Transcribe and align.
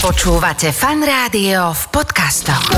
Počúvate 0.00 0.72
fan 0.72 1.04
rádio 1.04 1.76
v 1.76 1.82
podcastoch. 1.92 2.72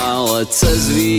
Ale 0.00 0.46
cez 0.50 0.90
víkend 0.90 1.09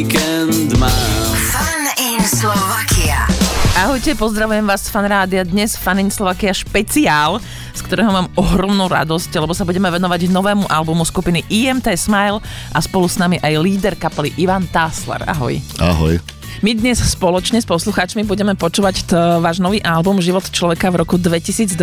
Ahojte, 3.92 4.16
pozdravujem 4.16 4.64
vás 4.64 4.88
z 4.88 4.96
Fanrádia. 4.96 5.44
Dnes 5.44 5.76
Fanin 5.76 6.08
Slovakia 6.08 6.56
špeciál, 6.56 7.44
z 7.76 7.82
ktorého 7.84 8.08
mám 8.08 8.32
ohromnú 8.40 8.88
radosť, 8.88 9.36
lebo 9.36 9.52
sa 9.52 9.68
budeme 9.68 9.92
venovať 9.92 10.32
novému 10.32 10.64
albumu 10.72 11.04
skupiny 11.04 11.44
IMT 11.52 11.92
Smile 12.00 12.40
a 12.72 12.80
spolu 12.80 13.12
s 13.12 13.20
nami 13.20 13.36
aj 13.44 13.52
líder 13.60 14.00
kapely 14.00 14.32
Ivan 14.40 14.64
Tásler. 14.72 15.28
Ahoj. 15.28 15.60
Ahoj. 15.84 16.24
My 16.62 16.78
dnes 16.78 17.02
spoločne 17.02 17.58
s 17.58 17.66
poslucháčmi 17.66 18.22
budeme 18.22 18.54
počúvať 18.54 19.10
t- 19.10 19.18
váš 19.42 19.58
nový 19.58 19.82
album 19.82 20.22
Život 20.22 20.46
človeka 20.54 20.94
v 20.94 21.02
roku 21.02 21.18
2022. 21.18 21.74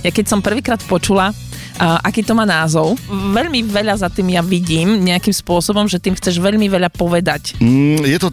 Ja 0.00 0.10
keď 0.16 0.24
som 0.24 0.40
prvýkrát 0.40 0.80
počula, 0.88 1.36
a 1.76 2.00
aký 2.00 2.24
to 2.24 2.32
má 2.32 2.48
názov. 2.48 2.96
Veľmi 3.12 3.60
veľa 3.68 4.00
za 4.00 4.08
tým 4.08 4.32
ja 4.32 4.40
vidím 4.40 4.96
nejakým 5.04 5.32
spôsobom, 5.32 5.84
že 5.84 6.00
tým 6.00 6.16
chceš 6.16 6.40
veľmi 6.40 6.72
veľa 6.72 6.88
povedať. 6.88 7.60
Mm, 7.60 8.00
je, 8.00 8.16
to, 8.16 8.28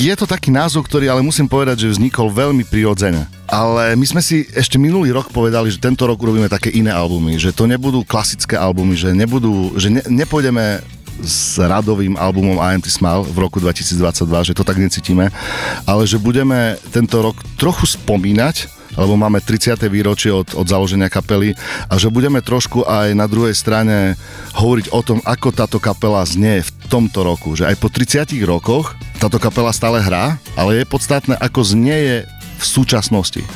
je 0.00 0.14
to 0.16 0.24
taký 0.24 0.48
názov, 0.48 0.88
ktorý 0.88 1.12
ale 1.12 1.20
musím 1.20 1.52
povedať, 1.52 1.84
že 1.84 1.92
vznikol 1.92 2.32
veľmi 2.32 2.64
prirodzene. 2.64 3.28
Ale 3.48 3.92
my 3.92 4.06
sme 4.08 4.20
si 4.24 4.44
ešte 4.56 4.80
minulý 4.80 5.12
rok 5.12 5.28
povedali, 5.32 5.68
že 5.68 5.80
tento 5.80 6.04
rok 6.08 6.16
urobíme 6.20 6.48
také 6.48 6.72
iné 6.72 6.92
albumy, 6.92 7.36
že 7.36 7.52
to 7.52 7.68
nebudú 7.68 8.04
klasické 8.08 8.56
albumy, 8.56 8.96
že, 8.96 9.12
nebudú, 9.12 9.76
že 9.76 9.92
ne, 9.92 10.00
nepôjdeme 10.08 10.80
s 11.22 11.58
radovým 11.58 12.14
albumom 12.16 12.58
IMT 12.58 12.90
Smile 12.90 13.26
v 13.26 13.38
roku 13.38 13.58
2022, 13.58 14.52
že 14.52 14.56
to 14.56 14.66
tak 14.66 14.78
necítime, 14.78 15.30
ale 15.84 16.02
že 16.06 16.20
budeme 16.20 16.78
tento 16.90 17.20
rok 17.22 17.38
trochu 17.56 17.84
spomínať 17.98 18.78
lebo 18.98 19.14
máme 19.14 19.38
30. 19.38 19.78
výročie 19.86 20.34
od, 20.34 20.58
od 20.58 20.66
založenia 20.66 21.06
kapely 21.06 21.54
a 21.86 21.94
že 21.94 22.10
budeme 22.10 22.42
trošku 22.42 22.82
aj 22.82 23.14
na 23.14 23.30
druhej 23.30 23.54
strane 23.54 24.18
hovoriť 24.58 24.90
o 24.90 25.00
tom, 25.06 25.22
ako 25.22 25.54
táto 25.54 25.78
kapela 25.78 26.26
znie 26.26 26.66
v 26.66 26.70
tomto 26.90 27.22
roku. 27.22 27.54
Že 27.54 27.70
aj 27.70 27.76
po 27.78 27.88
30 27.94 28.34
rokoch 28.42 28.98
táto 29.22 29.38
kapela 29.38 29.70
stále 29.70 30.02
hrá, 30.02 30.42
ale 30.58 30.82
je 30.82 30.90
podstatné, 30.90 31.38
ako 31.38 31.62
znie 31.62 32.26
v 32.58 32.64
súčasnosti. 32.66 33.46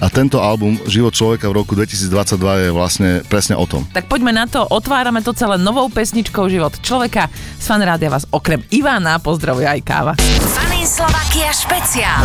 A 0.00 0.08
tento 0.08 0.40
album 0.40 0.80
Život 0.88 1.12
človeka 1.12 1.52
v 1.52 1.60
roku 1.60 1.76
2022 1.76 2.08
je 2.40 2.70
vlastne 2.72 3.10
presne 3.28 3.54
o 3.54 3.68
tom. 3.68 3.84
Tak 3.92 4.08
poďme 4.08 4.32
na 4.32 4.48
to, 4.48 4.64
otvárame 4.64 5.20
to 5.20 5.36
celé 5.36 5.60
novou 5.60 5.92
pesničkou 5.92 6.48
Život 6.48 6.80
človeka. 6.80 7.28
Z 7.60 7.64
fanrádia 7.68 8.08
vás 8.08 8.24
okrem 8.32 8.64
Ivana 8.72 9.20
pozdravuje 9.20 9.68
aj 9.68 9.80
káva. 9.84 10.12
Fan 10.16 10.72
in 10.80 10.88
Slovakia 10.88 11.52
špeciál. 11.52 12.24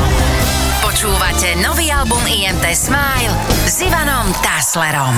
Počúvate 0.80 1.60
nový 1.60 1.92
album 1.92 2.24
IMT 2.24 2.64
Smile 2.72 3.36
s 3.68 3.84
Ivanom 3.84 4.32
Táslerom. 4.40 5.14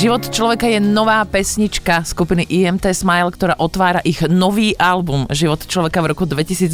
Život 0.00 0.32
človeka 0.32 0.64
je 0.64 0.80
nová 0.80 1.20
pesnička 1.28 2.00
skupiny 2.08 2.48
IMT 2.48 2.88
Smile, 2.96 3.28
ktorá 3.36 3.52
otvára 3.60 4.00
ich 4.00 4.24
nový 4.32 4.72
album 4.80 5.28
Život 5.28 5.68
človeka 5.68 6.00
v 6.00 6.16
roku 6.16 6.24
2022. 6.24 6.72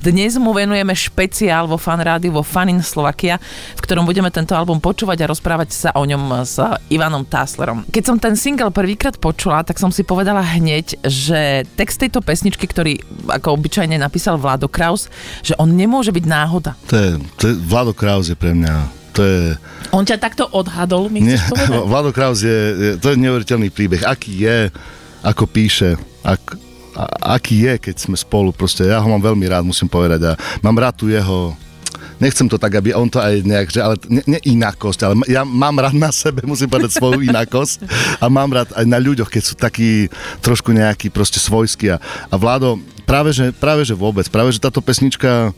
Dnes 0.00 0.40
mu 0.40 0.56
venujeme 0.56 0.96
špeciál 0.96 1.68
vo 1.68 1.76
Fan 1.76 2.00
Rádiu 2.00 2.32
vo 2.32 2.40
Fanin 2.40 2.80
Slovakia, 2.80 3.36
v 3.76 3.80
ktorom 3.84 4.08
budeme 4.08 4.32
tento 4.32 4.56
album 4.56 4.80
počúvať 4.80 5.20
a 5.20 5.28
rozprávať 5.28 5.76
sa 5.76 5.88
o 5.92 6.08
ňom 6.08 6.48
s 6.48 6.56
Ivanom 6.88 7.28
Táslerom. 7.28 7.84
Keď 7.92 8.00
som 8.08 8.16
ten 8.16 8.32
single 8.32 8.72
prvýkrát 8.72 9.20
počula, 9.20 9.60
tak 9.60 9.76
som 9.76 9.92
si 9.92 10.00
povedala 10.00 10.40
hneď, 10.40 11.04
že 11.04 11.68
text 11.76 12.00
tejto 12.00 12.24
pesničky, 12.24 12.64
ktorý 12.64 12.96
ako 13.28 13.60
obyčajne 13.60 14.00
napísal 14.00 14.40
Vlado 14.40 14.72
Kraus, 14.72 15.12
že 15.44 15.52
on 15.60 15.68
nemôže 15.68 16.16
byť 16.16 16.24
náhoda. 16.24 16.80
To 16.88 16.96
je, 16.96 17.10
to 17.36 17.44
je, 17.52 17.54
Vlado 17.60 17.92
Kraus 17.92 18.32
je 18.32 18.36
pre 18.40 18.56
mňa 18.56 19.01
to 19.12 19.20
je... 19.22 19.40
On 19.92 20.02
ťa 20.02 20.16
takto 20.16 20.48
odhadol, 20.50 21.12
mi 21.12 21.20
Nie, 21.20 21.36
chceš 21.36 21.48
povedať? 21.52 21.88
Vlado 21.88 22.10
Kraus 22.10 22.40
je, 22.40 22.96
to 22.98 23.12
je 23.12 23.16
neuveriteľný 23.20 23.68
príbeh. 23.68 24.02
Aký 24.08 24.44
je, 24.44 24.72
ako 25.20 25.44
píše, 25.46 26.00
ak, 26.24 26.42
a, 26.96 27.36
aký 27.36 27.68
je, 27.68 27.74
keď 27.78 27.96
sme 28.00 28.16
spolu. 28.16 28.50
Proste 28.50 28.88
ja 28.88 28.98
ho 28.98 29.08
mám 29.08 29.20
veľmi 29.20 29.44
rád, 29.46 29.68
musím 29.68 29.86
povedať. 29.86 30.32
A 30.32 30.38
mám 30.64 30.76
rád 30.80 30.96
tu 30.96 31.12
jeho 31.12 31.54
nechcem 32.22 32.46
to 32.46 32.54
tak, 32.54 32.78
aby 32.78 32.94
on 32.94 33.10
to 33.10 33.18
aj 33.18 33.42
nejak, 33.42 33.68
že, 33.74 33.82
ale 33.82 33.98
ne, 34.06 34.22
ne 34.22 34.38
inakosť, 34.46 35.00
ale 35.02 35.14
ja 35.26 35.42
mám 35.42 35.74
rád 35.82 35.98
na 35.98 36.14
sebe, 36.14 36.46
musím 36.48 36.70
povedať 36.70 36.94
svoju 36.94 37.26
inakosť 37.26 37.82
a 38.22 38.30
mám 38.30 38.54
rád 38.54 38.70
aj 38.78 38.86
na 38.86 39.02
ľuďoch, 39.02 39.26
keď 39.26 39.42
sú 39.42 39.54
takí 39.58 40.06
trošku 40.38 40.70
nejakí 40.70 41.10
proste 41.10 41.42
svojskí 41.42 41.90
a, 41.90 41.98
a 42.30 42.34
Vlado, 42.38 42.78
práve 43.02 43.34
že, 43.34 43.50
práve 43.50 43.82
že 43.82 43.98
vôbec, 43.98 44.30
práve 44.30 44.54
že 44.54 44.62
táto 44.62 44.78
pesnička 44.78 45.50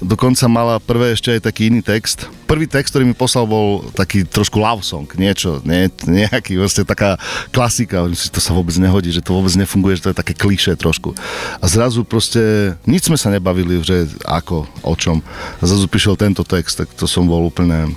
dokonca 0.00 0.44
mala 0.48 0.80
prvé 0.80 1.14
ešte 1.14 1.30
aj 1.36 1.46
taký 1.46 1.68
iný 1.68 1.84
text. 1.84 2.26
Prvý 2.48 2.66
text, 2.66 2.90
ktorý 2.90 3.06
mi 3.06 3.14
poslal, 3.14 3.46
bol 3.46 3.86
taký 3.94 4.26
trošku 4.26 4.58
love 4.58 4.82
song, 4.82 5.06
niečo, 5.14 5.60
nie, 5.62 5.86
nejaký, 6.04 6.58
vlastne 6.58 6.82
taká 6.82 7.20
klasika, 7.54 8.02
to 8.08 8.40
sa 8.42 8.56
vôbec 8.56 8.74
nehodí, 8.80 9.12
že 9.14 9.22
to 9.22 9.36
vôbec 9.36 9.52
nefunguje, 9.54 10.00
že 10.00 10.04
to 10.08 10.10
je 10.12 10.20
také 10.20 10.34
kliše 10.34 10.74
trošku. 10.74 11.14
A 11.60 11.64
zrazu 11.68 12.02
proste, 12.02 12.74
nič 12.88 13.06
sme 13.06 13.20
sa 13.20 13.30
nebavili, 13.30 13.84
že 13.84 14.10
ako, 14.26 14.66
o 14.82 14.94
čom. 14.98 15.22
A 15.60 15.62
zrazu 15.62 15.86
prišiel 15.86 16.18
tento 16.18 16.42
text, 16.42 16.80
tak 16.80 16.88
to 16.96 17.06
som 17.06 17.28
bol 17.28 17.46
úplne... 17.46 17.94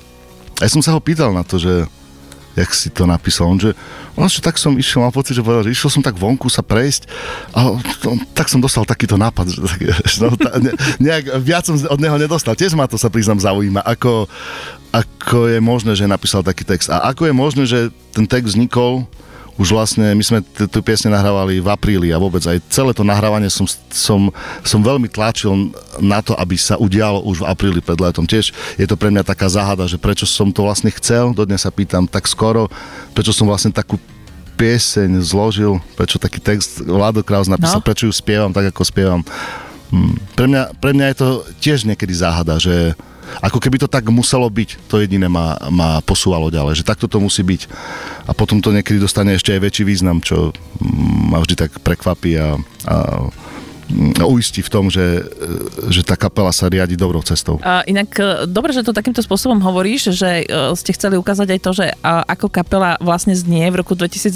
A 0.61 0.67
ja 0.67 0.69
som 0.69 0.85
sa 0.85 0.93
ho 0.93 1.01
pýtal 1.01 1.33
na 1.33 1.41
to, 1.41 1.57
že 1.57 1.89
jak 2.53 2.69
si 2.73 2.89
to 2.93 3.09
napísal. 3.09 3.49
On, 3.49 3.57
že, 3.57 3.73
on, 4.13 4.29
že 4.29 4.41
tak 4.41 4.61
som 4.61 4.77
išiel, 4.77 5.01
mám 5.01 5.13
pocit, 5.13 5.33
že, 5.33 5.41
povedal, 5.41 5.65
že 5.65 5.73
išiel 5.73 5.89
som 5.89 6.03
tak 6.05 6.17
vonku 6.17 6.45
sa 6.49 6.61
prejsť 6.61 7.09
a 7.53 7.73
to, 8.01 8.13
tak 8.37 8.49
som 8.49 8.61
dostal 8.61 8.85
takýto 8.85 9.17
nápad. 9.17 9.49
Že, 9.49 9.59
tak, 9.65 9.79
no, 10.21 10.27
ta, 10.37 10.49
ne, 10.61 10.71
nejak, 11.01 11.33
viac 11.41 11.65
som 11.65 11.75
od 11.77 11.99
neho 11.99 12.17
nedostal. 12.21 12.53
Tiež 12.53 12.77
ma 12.77 12.85
to 12.85 12.97
sa 12.97 13.09
priznám 13.09 13.41
zaujíma, 13.41 13.81
ako, 13.81 14.29
ako 14.93 15.49
je 15.49 15.59
možné, 15.59 15.91
že 15.97 16.05
napísal 16.05 16.45
taký 16.45 16.61
text. 16.61 16.93
A 16.93 17.01
ako 17.09 17.25
je 17.25 17.33
možné, 17.33 17.63
že 17.65 17.79
ten 18.13 18.29
text 18.29 18.53
vznikol 18.53 19.09
už 19.53 19.69
vlastne, 19.69 20.09
my 20.11 20.23
sme 20.25 20.39
t- 20.41 20.65
tú 20.65 20.81
piesne 20.81 21.13
nahrávali 21.13 21.61
v 21.61 21.69
apríli 21.69 22.09
a 22.09 22.17
vôbec 22.17 22.41
aj 22.41 22.57
celé 22.73 22.89
to 22.89 23.05
nahrávanie 23.05 23.53
som, 23.53 23.69
som, 23.93 24.33
som 24.65 24.81
veľmi 24.81 25.05
tlačil 25.05 25.69
na 26.01 26.25
to, 26.25 26.33
aby 26.33 26.57
sa 26.57 26.73
udialo 26.73 27.21
už 27.21 27.45
v 27.45 27.47
apríli 27.47 27.77
pred 27.77 28.01
letom. 28.01 28.25
Tiež 28.25 28.49
je 28.75 28.87
to 28.89 28.97
pre 28.97 29.13
mňa 29.13 29.21
taká 29.21 29.45
záhada, 29.45 29.85
že 29.85 30.01
prečo 30.01 30.25
som 30.25 30.49
to 30.49 30.65
vlastne 30.65 30.89
chcel, 30.89 31.37
dodnes 31.37 31.61
sa 31.61 31.69
pýtam 31.69 32.09
tak 32.09 32.25
skoro, 32.25 32.65
prečo 33.13 33.29
som 33.29 33.45
vlastne 33.45 33.69
takú 33.69 34.01
pieseň 34.53 35.21
zložil, 35.21 35.81
prečo 35.93 36.21
taký 36.21 36.37
text 36.37 36.81
Vlado 36.81 37.21
Kraus 37.21 37.49
napísal, 37.49 37.77
No. 37.77 37.81
no. 37.81 37.87
prečo 37.89 38.05
ju 38.05 38.13
spievam 38.13 38.53
tak, 38.53 38.69
ako 38.69 38.81
spievam. 38.85 39.21
Hm. 39.93 40.13
Pre, 40.33 40.45
mňa, 40.49 40.63
pre 40.77 40.91
mňa 40.93 41.05
je 41.13 41.17
to 41.17 41.27
tiež 41.57 41.85
niekedy 41.85 42.13
záhada, 42.13 42.57
že 42.57 42.97
ako 43.41 43.59
keby 43.59 43.81
to 43.81 43.87
tak 43.91 44.07
muselo 44.07 44.47
byť, 44.47 44.87
to 44.87 45.01
jediné 45.03 45.27
ma, 45.27 45.57
ma 45.69 45.99
posúvalo 46.03 46.47
ďalej, 46.53 46.83
že 46.83 46.87
takto 46.87 47.09
to 47.09 47.19
musí 47.19 47.43
byť. 47.43 47.61
A 48.27 48.31
potom 48.31 48.63
to 48.63 48.71
niekedy 48.71 49.01
dostane 49.01 49.35
ešte 49.35 49.51
aj 49.51 49.63
väčší 49.63 49.83
význam, 49.83 50.23
čo 50.23 50.55
ma 51.27 51.43
vždy 51.43 51.55
tak 51.59 51.71
prekvapí 51.83 52.39
a, 52.39 52.55
a 52.87 52.95
uistí 54.25 54.65
v 54.65 54.69
tom, 54.69 54.89
že, 54.89 55.23
e, 55.23 55.91
že 55.93 56.01
tá 56.01 56.17
kapela 56.17 56.49
sa 56.49 56.67
riadi 56.67 56.97
dobrou 56.97 57.21
cestou. 57.21 57.61
A 57.61 57.85
inak 57.85 58.09
e, 58.17 58.23
dobre, 58.49 58.73
že 58.73 58.81
to 58.81 58.95
takýmto 58.95 59.21
spôsobom 59.21 59.61
hovoríš, 59.61 60.13
že 60.17 60.43
e, 60.43 60.73
ste 60.73 60.91
chceli 60.97 61.15
ukázať 61.15 61.47
aj 61.53 61.59
to, 61.61 61.71
že 61.71 61.85
ako 62.03 62.47
kapela 62.49 62.97
vlastne 62.99 63.31
znie 63.37 63.69
v 63.69 63.79
roku 63.79 63.93
2022, 63.93 64.35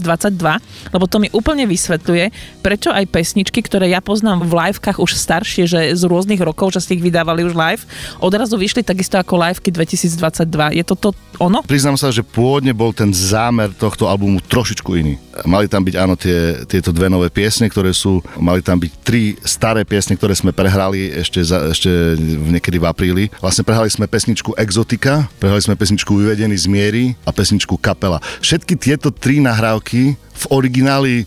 lebo 0.93 1.05
to 1.09 1.17
mi 1.17 1.27
úplne 1.33 1.65
vysvetľuje, 1.65 2.31
prečo 2.61 2.93
aj 2.93 3.09
pesničky, 3.09 3.59
ktoré 3.65 3.91
ja 3.91 3.99
poznám 3.99 4.45
v 4.45 4.53
livekách 4.53 5.01
už 5.01 5.17
staršie, 5.17 5.65
že 5.67 5.79
z 5.97 6.03
rôznych 6.05 6.39
rokov, 6.39 6.77
že 6.77 6.83
ste 6.85 6.95
ich 6.99 7.03
vydávali 7.03 7.43
už 7.43 7.57
live, 7.57 7.83
odrazu 8.21 8.55
vyšli 8.55 8.85
takisto 8.85 9.17
ako 9.17 9.39
liveky 9.41 9.73
2022. 9.73 10.77
Je 10.77 10.83
to 10.85 10.95
to 10.95 11.09
ono? 11.41 11.61
Priznám 11.65 11.97
sa, 11.97 12.13
že 12.13 12.25
pôvodne 12.25 12.73
bol 12.73 12.93
ten 12.93 13.09
zámer 13.13 13.73
tohto 13.73 14.09
albumu 14.09 14.41
trošičku 14.41 14.89
iný. 14.97 15.15
Mali 15.45 15.69
tam 15.69 15.85
byť 15.85 15.95
áno 15.97 16.17
tie, 16.17 16.65
tieto 16.65 16.89
dve 16.89 17.09
nové 17.09 17.29
piesne, 17.29 17.69
ktoré 17.69 17.93
sú, 17.93 18.21
mali 18.41 18.65
tam 18.65 18.81
byť 18.81 18.91
tri 19.05 19.37
staré 19.47 19.81
piesne, 19.81 20.13
ktoré 20.13 20.35
sme 20.35 20.51
prehrali 20.51 21.09
ešte, 21.09 21.39
za, 21.41 21.71
ešte 21.71 21.89
v- 22.19 22.53
niekedy 22.53 22.77
v 22.77 22.85
apríli. 22.85 23.23
Vlastne 23.39 23.63
prehrali 23.63 23.87
sme 23.87 24.05
pesničku 24.05 24.53
Exotika, 24.53 25.25
prehrali 25.39 25.63
sme 25.63 25.73
pesničku 25.73 26.11
Vyvedený 26.11 26.53
z 26.53 26.67
miery 26.67 27.03
a 27.23 27.31
pesničku 27.31 27.79
Kapela. 27.79 28.19
Všetky 28.43 28.75
tieto 28.75 29.09
tri 29.09 29.39
nahrávky 29.39 30.13
v 30.13 30.43
origináli 30.51 31.23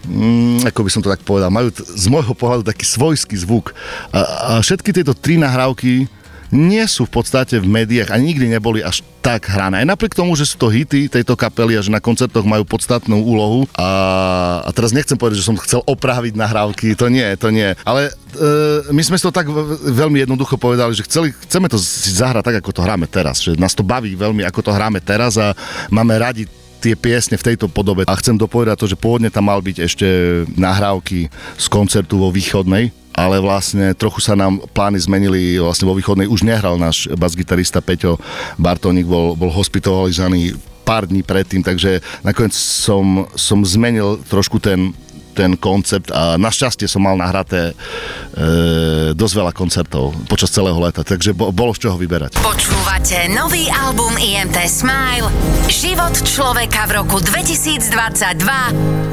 Mm, 0.00 0.64
ako 0.64 0.80
by 0.80 0.90
som 0.90 1.04
to 1.04 1.12
tak 1.12 1.20
povedal, 1.28 1.52
majú 1.52 1.68
t- 1.68 1.84
z 1.84 2.08
môjho 2.08 2.32
pohľadu 2.32 2.64
taký 2.64 2.88
svojský 2.88 3.36
zvuk. 3.36 3.76
A, 4.08 4.24
a 4.24 4.52
všetky 4.64 4.96
tieto 4.96 5.12
tri 5.12 5.36
nahrávky 5.36 6.08
nie 6.50 6.82
sú 6.86 7.06
v 7.06 7.22
podstate 7.22 7.62
v 7.62 7.66
médiách 7.66 8.10
a 8.10 8.18
nikdy 8.18 8.50
neboli 8.50 8.82
až 8.82 9.06
tak 9.22 9.46
hrané. 9.46 9.84
Aj 9.84 9.86
napriek 9.86 10.16
tomu, 10.16 10.34
že 10.34 10.48
sú 10.48 10.56
to 10.56 10.72
hity 10.72 11.06
tejto 11.06 11.36
kapely 11.38 11.76
a 11.76 11.84
že 11.84 11.92
na 11.92 12.02
koncertoch 12.02 12.42
majú 12.42 12.64
podstatnú 12.66 13.20
úlohu. 13.20 13.68
A, 13.76 13.88
a 14.64 14.70
teraz 14.74 14.90
nechcem 14.90 15.14
povedať, 15.14 15.44
že 15.44 15.48
som 15.48 15.60
chcel 15.60 15.84
opraviť 15.84 16.34
nahrávky, 16.34 16.96
to 16.96 17.06
nie, 17.12 17.24
to 17.36 17.52
nie. 17.52 17.76
Ale 17.84 18.10
e, 18.10 18.12
my 18.90 19.02
sme 19.04 19.16
si 19.20 19.24
to 19.24 19.32
tak 19.32 19.46
veľmi 19.86 20.24
jednoducho 20.24 20.56
povedali, 20.56 20.96
že 20.96 21.06
chceli, 21.06 21.30
chceme 21.46 21.68
to 21.68 21.78
zahrať 21.78 22.42
tak, 22.50 22.56
ako 22.64 22.70
to 22.74 22.84
hráme 22.84 23.06
teraz. 23.06 23.44
Že 23.44 23.60
nás 23.60 23.76
to 23.76 23.86
baví 23.86 24.16
veľmi, 24.16 24.42
ako 24.42 24.66
to 24.66 24.74
hráme 24.74 24.98
teraz 25.04 25.36
a 25.36 25.52
máme 25.92 26.16
radi 26.16 26.48
tie 26.80 26.96
piesne 26.96 27.36
v 27.36 27.46
tejto 27.52 27.68
podobe. 27.68 28.08
A 28.08 28.16
chcem 28.16 28.34
dopovedať 28.34 28.80
to, 28.80 28.90
že 28.90 28.96
pôvodne 28.96 29.28
tam 29.28 29.52
mal 29.52 29.60
byť 29.60 29.76
ešte 29.84 30.06
nahrávky 30.56 31.28
z 31.60 31.66
koncertu 31.68 32.16
vo 32.16 32.32
Východnej, 32.32 32.88
ale 33.12 33.36
vlastne 33.36 33.92
trochu 33.92 34.24
sa 34.24 34.32
nám 34.32 34.64
plány 34.72 34.96
zmenili, 34.96 35.60
vlastne 35.60 35.84
vo 35.84 35.94
Východnej 35.94 36.24
už 36.24 36.40
nehral 36.48 36.80
náš 36.80 37.04
basgitarista 37.12 37.84
Peťo 37.84 38.16
Bartónik, 38.56 39.04
bol, 39.04 39.36
bol 39.36 39.52
hospitalizovaný 39.52 40.56
pár 40.88 41.06
dní 41.06 41.20
predtým, 41.20 41.60
takže 41.60 42.00
nakoniec 42.24 42.56
som, 42.56 43.28
som 43.36 43.60
zmenil 43.62 44.18
trošku 44.26 44.58
ten 44.58 44.96
ten 45.40 45.56
koncept 45.56 46.12
a 46.12 46.36
našťastie 46.36 46.84
som 46.84 47.00
mal 47.00 47.16
nahraté 47.16 47.72
e, 47.72 47.74
dosť 49.16 49.34
veľa 49.40 49.52
koncertov 49.56 50.12
počas 50.28 50.52
celého 50.52 50.76
leta, 50.76 51.00
takže 51.00 51.32
bo, 51.32 51.48
bolo 51.48 51.72
z 51.72 51.88
čoho 51.88 51.96
vyberať. 51.96 52.36
Počúvate 52.44 53.32
nový 53.32 53.64
album 53.72 54.20
IMT 54.20 54.68
Smile 54.68 55.32
Život 55.70 56.26
človeka 56.28 56.84
v 56.90 57.00
roku 57.00 57.22
2022 57.24 57.88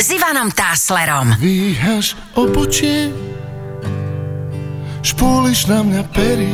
s 0.01 0.07
Ivanom 0.11 0.51
Táslerom. 0.51 1.39
Dvíhaš 1.39 2.17
obočie, 2.35 3.13
špúliš 5.05 5.71
na 5.71 5.85
mňa 5.85 6.03
pery. 6.11 6.51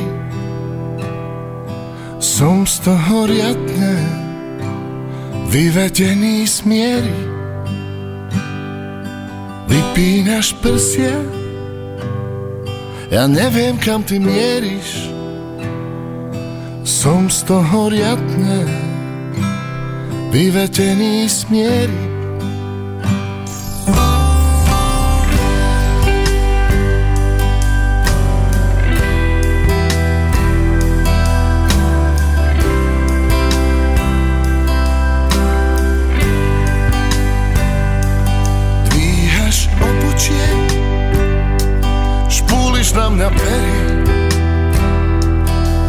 Som 2.22 2.70
z 2.70 2.84
toho 2.84 3.26
riadne 3.26 3.96
vyvedený 5.50 6.46
z 6.46 6.58
miery. 6.68 7.43
Vypínaš 9.68 10.54
prsia, 10.60 11.20
ja 13.14 13.30
neviem 13.30 13.78
kam 13.78 14.02
ty 14.02 14.18
mieríš. 14.18 15.10
Som 16.84 17.30
z 17.30 17.46
toho 17.46 17.92
riadne 17.92 18.66
na 43.16 43.30
pery 43.30 43.82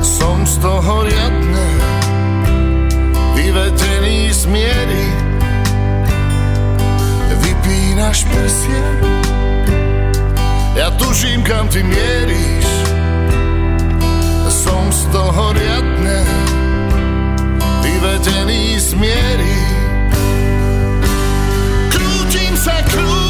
Som 0.04 0.44
z 0.44 0.60
toho 0.60 0.94
riadne 1.08 1.68
Vyvedený 3.34 4.32
z 4.32 4.42
miery. 4.46 5.06
Vypínaš 7.40 8.24
prsia 8.28 8.88
Ja 10.74 10.90
tuším, 10.98 11.46
kam 11.46 11.70
ty 11.70 11.86
mieríš. 11.86 12.66
Som 14.50 14.90
z 14.90 15.00
toho 15.14 15.54
riadne 15.54 16.18
Vyvedený 17.78 18.74
z 18.80 18.90
miery. 18.98 19.58
Krútim 21.94 22.54
sa, 22.58 22.82
krútim 22.90 23.23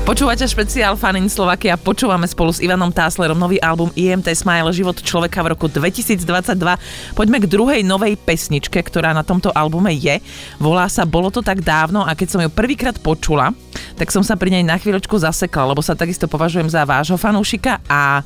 Počúvate 0.00 0.48
špeciál 0.48 0.96
Fanin 0.96 1.28
Slovakia, 1.28 1.76
počúvame 1.76 2.24
spolu 2.24 2.48
s 2.48 2.64
Ivanom 2.64 2.88
Táslerom 2.88 3.36
nový 3.36 3.60
album 3.60 3.92
IMT 3.92 4.32
Smile 4.32 4.72
Život 4.72 5.04
človeka 5.04 5.44
v 5.44 5.52
roku 5.52 5.68
2022. 5.68 6.56
Poďme 7.12 7.38
k 7.38 7.46
druhej 7.46 7.84
novej 7.84 8.16
pesničke, 8.16 8.80
ktorá 8.80 9.12
na 9.12 9.20
tomto 9.20 9.52
albume 9.52 9.92
je. 9.92 10.16
Volá 10.56 10.88
sa 10.88 11.04
Bolo 11.04 11.28
to 11.28 11.44
tak 11.44 11.60
dávno 11.60 12.00
a 12.00 12.16
keď 12.16 12.28
som 12.32 12.40
ju 12.40 12.48
prvýkrát 12.48 12.96
počula, 12.96 13.52
tak 14.00 14.08
som 14.08 14.24
sa 14.24 14.40
pri 14.40 14.56
nej 14.56 14.64
na 14.64 14.80
chvíľočku 14.80 15.20
zasekla, 15.20 15.76
lebo 15.76 15.84
sa 15.84 15.92
takisto 15.92 16.24
považujem 16.24 16.72
za 16.72 16.88
vášho 16.88 17.20
fanúšika 17.20 17.84
a 17.84 18.24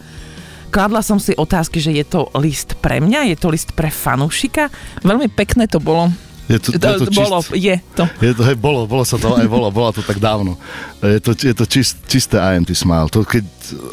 kladla 0.71 1.03
som 1.03 1.19
si 1.19 1.35
otázky, 1.35 1.83
že 1.83 1.91
je 1.91 2.07
to 2.07 2.31
list 2.39 2.79
pre 2.79 3.03
mňa, 3.03 3.35
je 3.35 3.37
to 3.39 3.51
list 3.51 3.75
pre 3.75 3.91
fanúšika. 3.91 4.71
Veľmi 5.03 5.27
pekné 5.27 5.67
to 5.67 5.83
bolo. 5.83 6.11
Je 6.45 6.59
to, 6.61 6.69
je 6.77 6.79
To, 6.79 7.09
to 7.09 7.13
bolo, 7.17 7.41
čist, 7.41 7.57
je 7.57 7.77
to. 7.97 8.05
je 8.21 8.33
to, 8.37 8.43
hej, 8.45 8.57
bolo, 8.61 8.85
bolo 8.85 9.05
sa 9.05 9.17
to 9.17 9.33
aj 9.33 9.49
bolo, 9.49 9.73
bolo 9.73 9.89
to 9.97 10.05
tak 10.05 10.21
dávno. 10.21 10.61
Je 11.01 11.21
to, 11.21 11.33
je 11.33 11.55
to 11.57 11.65
čist, 11.65 11.97
čisté 12.05 12.37
IMT 12.37 12.77
Smile. 12.77 13.09
To, 13.09 13.25
keď 13.25 13.45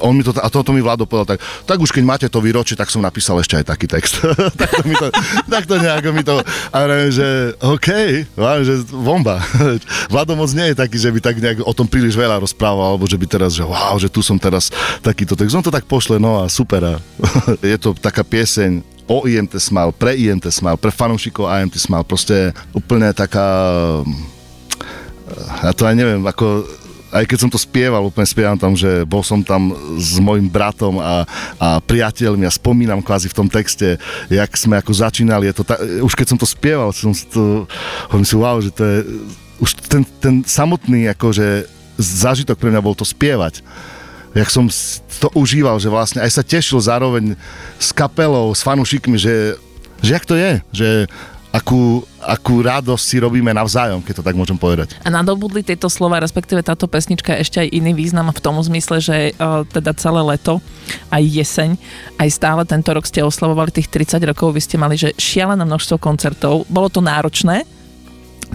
on 0.03 0.19
mi 0.19 0.23
to, 0.23 0.35
a 0.35 0.51
toto 0.51 0.75
mi 0.75 0.83
Vlado 0.83 1.07
povedal 1.07 1.35
tak, 1.35 1.39
tak 1.63 1.79
už 1.79 1.95
keď 1.95 2.03
máte 2.03 2.27
to 2.27 2.43
výročie, 2.43 2.75
tak 2.75 2.91
som 2.91 2.99
napísal 2.99 3.39
ešte 3.39 3.55
aj 3.63 3.65
taký 3.71 3.87
text. 3.87 4.19
tak, 4.59 4.67
to 4.67 4.83
mi 4.83 4.95
to, 4.99 5.07
tak 5.47 5.63
to 5.63 5.79
nejako 5.79 6.09
mi 6.11 6.23
to, 6.27 6.43
a 6.43 6.77
vravím, 6.83 7.11
že 7.15 7.27
OK, 7.63 7.89
vravím, 8.35 8.63
že 8.67 8.75
bomba. 8.91 9.39
Vlado 10.13 10.35
moc 10.35 10.51
nie 10.51 10.71
je 10.71 10.75
taký, 10.75 10.97
že 10.99 11.07
by 11.07 11.19
tak 11.23 11.39
nejak 11.39 11.63
o 11.63 11.71
tom 11.71 11.87
príliš 11.87 12.19
veľa 12.19 12.43
rozprával, 12.43 12.95
alebo 12.95 13.07
že 13.07 13.15
by 13.15 13.25
teraz, 13.31 13.55
že 13.55 13.63
wow, 13.63 13.95
že 13.95 14.11
tu 14.11 14.19
som 14.19 14.35
teraz 14.35 14.67
takýto 14.99 15.39
text. 15.39 15.55
On 15.55 15.63
to 15.63 15.71
tak 15.71 15.87
pošle, 15.87 16.19
no 16.19 16.43
a 16.43 16.51
super. 16.51 16.83
A 16.83 16.93
je 17.71 17.77
to 17.79 17.95
taká 17.95 18.27
pieseň 18.27 18.90
o 19.07 19.25
IMT 19.27 19.57
Smile, 19.57 19.93
pre 19.93 20.17
IMT 20.17 20.51
Smile, 20.53 20.77
pre 20.77 20.91
fanúšikov 20.93 21.49
IMT 21.49 21.77
Smile, 21.77 22.05
proste 22.05 22.55
úplne 22.75 23.11
taká 23.15 23.47
ja 25.63 25.71
to 25.71 25.87
aj 25.87 25.95
neviem, 25.95 26.19
ako 26.27 26.67
aj 27.11 27.27
keď 27.27 27.37
som 27.43 27.51
to 27.51 27.59
spieval, 27.59 28.07
úplne 28.07 28.23
spievam 28.23 28.55
tam, 28.55 28.71
že 28.71 29.03
bol 29.03 29.19
som 29.19 29.43
tam 29.43 29.75
s 29.99 30.15
mojim 30.15 30.47
bratom 30.47 30.95
a, 30.95 31.27
a 31.59 31.67
priateľmi 31.83 32.47
a 32.47 32.55
spomínam 32.55 33.03
kvázi 33.03 33.27
v 33.27 33.35
tom 33.35 33.51
texte, 33.51 33.99
jak 34.31 34.51
sme 34.55 34.79
ako 34.79 34.95
začínali, 34.95 35.51
je 35.51 35.55
to 35.59 35.63
ta, 35.67 35.75
už 35.99 36.15
keď 36.15 36.27
som 36.31 36.39
to 36.39 36.47
spieval, 36.47 36.95
som 36.95 37.11
si 37.11 37.27
to, 37.27 37.67
hovorím 38.07 38.27
si, 38.27 38.35
wow, 38.39 38.57
že 38.63 38.71
to 38.71 38.83
je, 38.87 38.97
už 39.59 39.69
ten, 39.91 40.03
ten 40.23 40.35
samotný 40.47 41.11
akože 41.11 41.67
zážitok 41.99 42.55
pre 42.55 42.71
mňa 42.71 42.81
bol 42.81 42.95
to 42.95 43.03
spievať 43.03 43.59
jak 44.31 44.49
som 44.49 44.65
to 45.19 45.27
užíval, 45.35 45.77
že 45.77 45.91
vlastne 45.91 46.23
aj 46.23 46.31
sa 46.31 46.43
tešil 46.43 46.79
zároveň 46.79 47.35
s 47.75 47.91
kapelou, 47.91 48.55
s 48.55 48.63
fanúšikmi, 48.63 49.19
že, 49.19 49.59
že 49.99 50.09
jak 50.15 50.25
to 50.25 50.35
je, 50.39 50.51
že 50.71 50.89
akú, 51.51 52.07
akú 52.23 52.63
radosť 52.63 53.03
si 53.03 53.19
robíme 53.19 53.51
navzájom, 53.51 53.99
keď 53.99 54.23
to 54.23 54.25
tak 54.25 54.39
môžem 54.39 54.55
povedať. 54.55 54.95
A 55.03 55.11
nadobudli 55.11 55.61
tieto 55.61 55.91
slova, 55.91 56.23
respektíve 56.23 56.63
táto 56.63 56.87
pesnička 56.87 57.35
ešte 57.35 57.59
aj 57.59 57.75
iný 57.75 57.91
význam 57.91 58.31
v 58.31 58.39
tom 58.39 58.55
zmysle, 58.63 59.03
že 59.03 59.17
uh, 59.35 59.67
teda 59.67 59.91
celé 59.99 60.23
leto, 60.23 60.63
aj 61.11 61.23
jeseň, 61.27 61.69
aj 62.17 62.29
stále 62.31 62.63
tento 62.63 62.89
rok 62.95 63.03
ste 63.03 63.19
oslavovali 63.19 63.75
tých 63.75 63.91
30 63.91 64.23
rokov, 64.31 64.55
vy 64.55 64.61
ste 64.63 64.79
mali, 64.79 64.95
že 64.95 65.11
šialené 65.19 65.67
množstvo 65.67 65.99
koncertov, 65.99 66.63
bolo 66.71 66.87
to 66.87 67.03
náročné, 67.03 67.67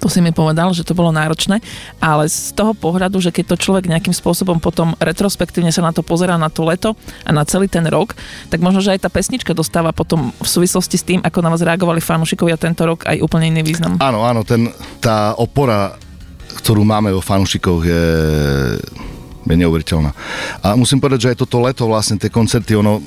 to 0.00 0.08
si 0.12 0.20
mi 0.20 0.30
povedal, 0.30 0.72
že 0.76 0.84
to 0.84 0.96
bolo 0.96 1.10
náročné, 1.12 1.60
ale 1.98 2.28
z 2.28 2.52
toho 2.52 2.76
pohľadu, 2.76 3.20
že 3.20 3.32
keď 3.32 3.54
to 3.54 3.62
človek 3.62 3.88
nejakým 3.88 4.12
spôsobom 4.12 4.60
potom 4.60 4.92
retrospektívne 5.00 5.72
sa 5.72 5.84
na 5.84 5.92
to 5.92 6.04
pozerá 6.04 6.36
na 6.36 6.52
to 6.52 6.64
leto 6.64 6.94
a 7.24 7.30
na 7.32 7.42
celý 7.48 7.66
ten 7.66 7.84
rok, 7.88 8.14
tak 8.52 8.60
možno, 8.60 8.84
že 8.84 8.96
aj 8.96 9.08
tá 9.08 9.10
pesnička 9.10 9.56
dostáva 9.56 9.90
potom 9.96 10.30
v 10.36 10.48
súvislosti 10.48 10.96
s 11.00 11.04
tým, 11.04 11.20
ako 11.24 11.38
na 11.40 11.50
vás 11.52 11.64
reagovali 11.64 12.04
fanúšikovia 12.04 12.60
tento 12.60 12.84
rok, 12.84 13.08
aj 13.08 13.20
úplne 13.20 13.50
iný 13.50 13.62
význam. 13.64 13.96
Áno, 13.98 14.22
áno, 14.24 14.44
ten, 14.44 14.68
tá 15.00 15.32
opora, 15.36 15.96
ktorú 16.62 16.84
máme 16.84 17.12
vo 17.12 17.24
fanúšikoch 17.24 17.80
je 17.84 18.04
je 19.46 19.56
neuveriteľná. 19.62 20.10
A 20.58 20.74
musím 20.74 20.98
povedať, 20.98 21.22
že 21.22 21.30
aj 21.30 21.38
toto 21.46 21.62
leto 21.62 21.86
vlastne 21.86 22.18
tie 22.18 22.26
koncerty, 22.26 22.74
ono, 22.74 22.98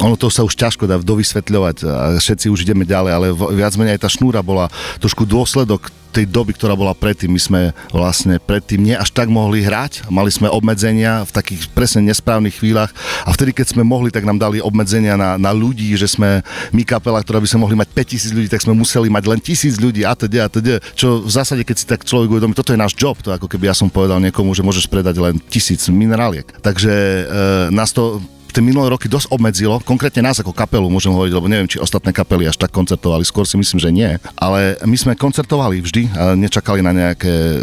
ono 0.00 0.16
to 0.16 0.32
sa 0.32 0.46
už 0.46 0.56
ťažko 0.56 0.88
dá 0.88 0.96
dovysvetľovať 0.96 1.76
a 1.84 2.16
všetci 2.16 2.48
už 2.48 2.64
ideme 2.64 2.88
ďalej, 2.88 3.12
ale 3.12 3.26
viac 3.52 3.76
menej 3.76 4.00
aj 4.00 4.02
tá 4.06 4.08
šnúra 4.08 4.40
bola 4.40 4.72
trošku 4.98 5.28
dôsledok 5.28 5.92
tej 6.10 6.26
doby, 6.26 6.52
ktorá 6.58 6.74
bola 6.74 6.90
predtým. 6.90 7.30
My 7.30 7.38
sme 7.38 7.60
vlastne 7.94 8.42
predtým 8.42 8.82
nie 8.82 8.98
až 8.98 9.14
tak 9.14 9.30
mohli 9.30 9.62
hrať, 9.62 10.10
mali 10.10 10.28
sme 10.28 10.50
obmedzenia 10.50 11.22
v 11.22 11.30
takých 11.30 11.70
presne 11.70 12.02
nesprávnych 12.10 12.58
chvíľach 12.58 12.90
a 13.22 13.30
vtedy, 13.30 13.54
keď 13.54 13.78
sme 13.78 13.86
mohli, 13.86 14.10
tak 14.10 14.26
nám 14.26 14.42
dali 14.42 14.58
obmedzenia 14.58 15.14
na, 15.14 15.38
na 15.38 15.54
ľudí, 15.54 15.94
že 15.94 16.10
sme 16.10 16.42
my 16.74 16.82
kapela, 16.82 17.22
ktorá 17.22 17.38
by 17.38 17.46
sme 17.46 17.62
mohli 17.62 17.78
mať 17.78 17.94
5000 17.94 18.36
ľudí, 18.36 18.48
tak 18.50 18.66
sme 18.66 18.74
museli 18.74 19.06
mať 19.06 19.24
len 19.30 19.38
1000 19.38 19.78
ľudí 19.78 20.02
a 20.02 20.12
teda 20.18 20.38
a 20.44 20.48
teda, 20.50 20.82
čo 20.98 21.22
v 21.22 21.30
zásade, 21.30 21.62
keď 21.62 21.76
si 21.78 21.86
tak 21.86 22.02
človek 22.02 22.34
uvedomí, 22.34 22.58
toto 22.58 22.74
je 22.74 22.82
náš 22.82 22.98
job, 22.98 23.14
to 23.22 23.30
ako 23.30 23.46
keby 23.46 23.70
ja 23.70 23.76
som 23.76 23.86
povedal 23.86 24.18
niekomu, 24.18 24.50
že 24.50 24.66
môžeš 24.66 24.90
predať 24.90 25.22
len 25.22 25.38
tisíc 25.46 25.86
mineráliek. 25.86 26.48
Takže 26.58 26.90
e, 26.90 27.22
nás 27.70 27.94
to 27.94 28.18
tie 28.52 28.64
minulé 28.64 28.90
roky 28.90 29.06
dosť 29.06 29.30
obmedzilo, 29.30 29.82
konkrétne 29.82 30.24
nás 30.26 30.38
ako 30.40 30.54
kapelu 30.54 30.86
môžem 30.88 31.12
hovoriť, 31.12 31.32
lebo 31.34 31.46
neviem, 31.50 31.68
či 31.70 31.82
ostatné 31.82 32.10
kapely 32.10 32.48
až 32.48 32.58
tak 32.58 32.74
koncertovali, 32.74 33.22
skôr 33.22 33.44
si 33.44 33.58
myslím, 33.60 33.78
že 33.78 33.90
nie. 33.90 34.10
Ale 34.38 34.80
my 34.82 34.96
sme 34.96 35.12
koncertovali 35.18 35.82
vždy 35.82 36.02
a 36.14 36.34
nečakali 36.34 36.80
na 36.80 36.92
nejaké 36.94 37.30
e, 37.30 37.58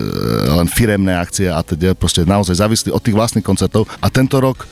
len 0.53 0.67
firemné 0.69 1.15
akcie 1.17 1.49
a 1.49 1.59
teda 1.65 1.97
proste 1.97 2.23
naozaj 2.23 2.59
závisli 2.59 2.89
od 2.93 3.01
tých 3.01 3.15
vlastných 3.15 3.45
koncertov. 3.45 3.89
A 4.01 4.07
tento 4.07 4.37
rok 4.37 4.65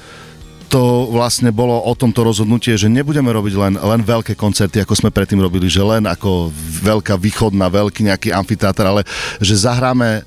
to 0.65 1.07
vlastne 1.13 1.53
bolo 1.53 1.77
o 1.77 1.93
tomto 1.93 2.25
rozhodnutie, 2.25 2.73
že 2.75 2.89
nebudeme 2.89 3.29
robiť 3.29 3.53
len, 3.55 3.73
len 3.77 4.01
veľké 4.01 4.33
koncerty, 4.33 4.81
ako 4.81 4.97
sme 4.97 5.13
predtým 5.13 5.37
robili, 5.37 5.69
že 5.69 5.79
len 5.79 6.09
ako 6.09 6.49
veľká 6.81 7.15
východná, 7.21 7.69
veľký 7.69 8.09
nejaký 8.09 8.29
amfiteátr, 8.33 8.83
ale 8.83 9.01
že 9.37 9.55
zahráme 9.55 10.25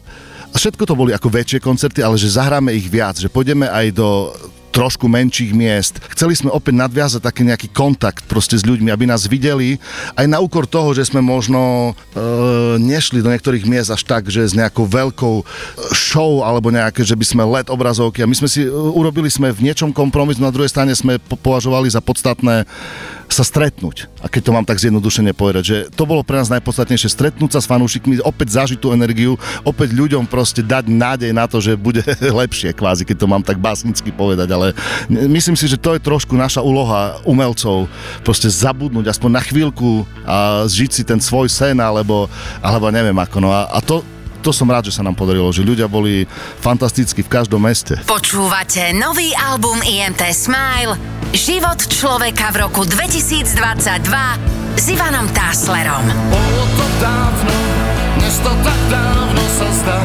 všetko 0.54 0.84
to 0.88 0.94
boli 0.96 1.12
ako 1.12 1.28
väčšie 1.28 1.60
koncerty, 1.60 2.00
ale 2.00 2.16
že 2.16 2.32
zahráme 2.32 2.72
ich 2.72 2.88
viac, 2.88 3.20
že 3.20 3.28
pôjdeme 3.28 3.68
aj 3.68 3.86
do 3.92 4.32
trošku 4.70 5.08
menších 5.08 5.50
miest. 5.56 5.98
Chceli 6.12 6.36
sme 6.36 6.52
opäť 6.52 6.74
nadviazať 6.78 7.20
taký 7.24 7.42
nejaký 7.48 7.68
kontakt 7.72 8.24
proste 8.30 8.54
s 8.54 8.64
ľuďmi, 8.64 8.92
aby 8.92 9.04
nás 9.08 9.26
videli, 9.26 9.80
aj 10.14 10.26
na 10.28 10.38
úkor 10.38 10.68
toho, 10.68 10.92
že 10.94 11.08
sme 11.08 11.24
možno 11.24 11.92
e, 11.92 12.22
nešli 12.78 13.24
do 13.24 13.32
niektorých 13.32 13.66
miest 13.66 13.90
až 13.90 14.04
tak, 14.04 14.28
že 14.28 14.44
s 14.44 14.54
nejakou 14.54 14.86
veľkou 14.86 15.42
show 15.92 16.46
alebo 16.46 16.70
nejaké, 16.70 17.02
že 17.02 17.16
by 17.16 17.26
sme 17.26 17.44
let 17.48 17.72
obrazovky 17.72 18.22
a 18.22 18.30
my 18.30 18.36
sme 18.36 18.48
si, 18.48 18.64
e, 18.64 18.70
urobili 18.70 19.28
sme 19.28 19.50
v 19.50 19.66
niečom 19.66 19.90
kompromis, 19.90 20.38
na 20.38 20.52
druhej 20.52 20.70
strane 20.70 20.94
sme 20.94 21.18
považovali 21.18 21.90
za 21.90 22.04
podstatné 22.04 22.68
sa 23.32 23.44
stretnúť. 23.44 24.08
A 24.24 24.26
keď 24.26 24.50
to 24.50 24.54
mám 24.56 24.66
tak 24.66 24.80
zjednodušene 24.80 25.36
povedať, 25.36 25.62
že 25.64 25.76
to 25.92 26.08
bolo 26.08 26.24
pre 26.24 26.40
nás 26.40 26.48
najpodstatnejšie, 26.48 27.12
stretnúť 27.12 27.54
sa 27.54 27.60
s 27.62 27.70
fanúšikmi, 27.70 28.24
opäť 28.24 28.56
zažiť 28.56 28.78
tú 28.80 28.90
energiu, 28.90 29.36
opäť 29.62 29.94
ľuďom 29.94 30.24
proste 30.26 30.64
dať 30.64 30.88
nádej 30.88 31.30
na 31.36 31.44
to, 31.44 31.60
že 31.60 31.78
bude 31.78 32.00
lepšie 32.42 32.72
kvázi, 32.72 33.04
keď 33.04 33.16
to 33.20 33.30
mám 33.30 33.44
tak 33.44 33.60
básnicky 33.60 34.10
povedať, 34.10 34.48
ale 34.50 34.72
myslím 35.08 35.54
si, 35.54 35.68
že 35.68 35.80
to 35.80 35.94
je 35.94 36.02
trošku 36.02 36.34
naša 36.34 36.64
úloha 36.64 37.20
umelcov, 37.28 37.86
proste 38.24 38.48
zabudnúť 38.48 39.12
aspoň 39.12 39.30
na 39.30 39.42
chvíľku 39.44 40.08
a 40.24 40.64
žiť 40.66 40.90
si 40.90 41.02
ten 41.04 41.20
svoj 41.20 41.46
sen, 41.52 41.78
alebo, 41.78 42.26
alebo 42.64 42.88
neviem 42.88 43.16
ako. 43.16 43.36
No 43.44 43.52
a, 43.52 43.68
a 43.70 43.78
to, 43.84 44.02
to 44.42 44.50
som 44.54 44.70
rád, 44.70 44.88
že 44.88 44.96
sa 44.96 45.02
nám 45.04 45.18
podarilo, 45.18 45.50
že 45.50 45.66
ľudia 45.66 45.90
boli 45.90 46.24
fantastickí 46.62 47.26
v 47.26 47.30
každom 47.30 47.62
meste. 47.62 47.98
Počúvate 48.06 48.94
nový 48.94 49.34
album 49.34 49.82
IMT 49.82 50.22
Smile 50.30 51.18
Život 51.28 51.92
človeka 51.92 52.56
v 52.56 52.64
roku 52.64 52.88
2022 52.88 53.52
s 54.80 54.84
Ivanom 54.88 55.28
Táslerom. 55.28 56.08
Bolo 56.32 56.64
to 56.72 56.86
dávno, 57.04 57.56
dnes 58.16 58.36
to 58.40 58.52
tak 58.64 58.80
dávno 58.88 59.42
sa 59.52 59.68
zdá. 59.68 60.00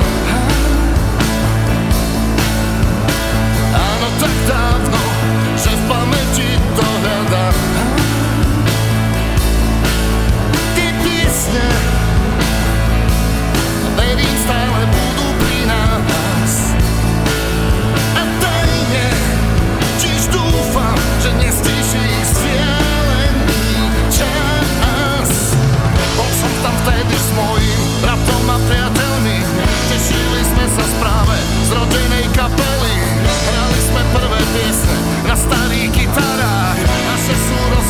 Áno, 3.71 4.07
tak 4.19 4.35
dávno, 4.51 4.99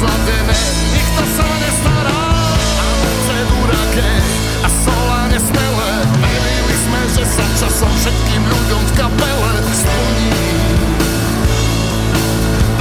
rozladené, 0.03 0.59
nikto 0.91 1.23
sa 1.31 1.47
nestará. 1.63 2.23
A 2.59 2.85
noce 2.99 3.37
duraké 3.47 4.11
a 4.59 4.67
sola 4.83 5.19
nesmelé, 5.31 5.91
verili 6.19 6.75
sme, 6.75 7.01
že 7.15 7.23
sa 7.23 7.45
časom 7.55 7.91
všetkým 8.03 8.43
ľuďom 8.43 8.81
v 8.83 8.91
kapele 8.99 9.51
splní 9.71 10.29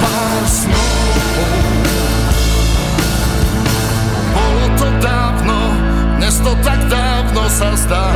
pár 0.03 0.43
snov. 0.51 0.91
Bolo 4.35 4.67
to 4.75 4.89
dávno, 4.99 5.59
dnes 6.19 6.37
to 6.43 6.53
tak 6.67 6.81
dávno 6.91 7.43
sa 7.47 7.71
zdá. 7.79 8.11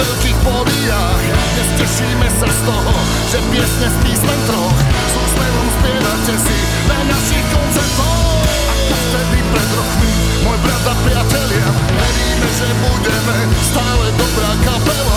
Veľkých 0.00 0.38
pódiách. 0.40 1.24
Dnes 1.28 1.70
tešíme 1.76 2.28
sa 2.40 2.48
z 2.48 2.60
toho, 2.64 2.94
že 3.28 3.38
piesne 3.52 3.88
z 3.92 3.96
písmen 4.00 4.40
troch 4.48 4.78
s 4.80 5.14
úsmevom 5.14 5.68
spievate 5.76 6.34
si 6.40 6.58
na 6.88 6.98
našich 7.04 7.46
koncertoch. 7.52 8.24
Ako 8.80 8.96
vtedy 8.96 9.38
pred 9.44 9.68
rokmi, 9.76 10.12
môj 10.48 10.58
brat 10.64 10.84
a 10.88 10.94
priatelia, 11.04 11.68
veríme, 11.92 12.48
že 12.48 12.68
budeme 12.80 13.36
stále 13.60 14.06
dobrá 14.16 14.50
kapela. 14.64 15.09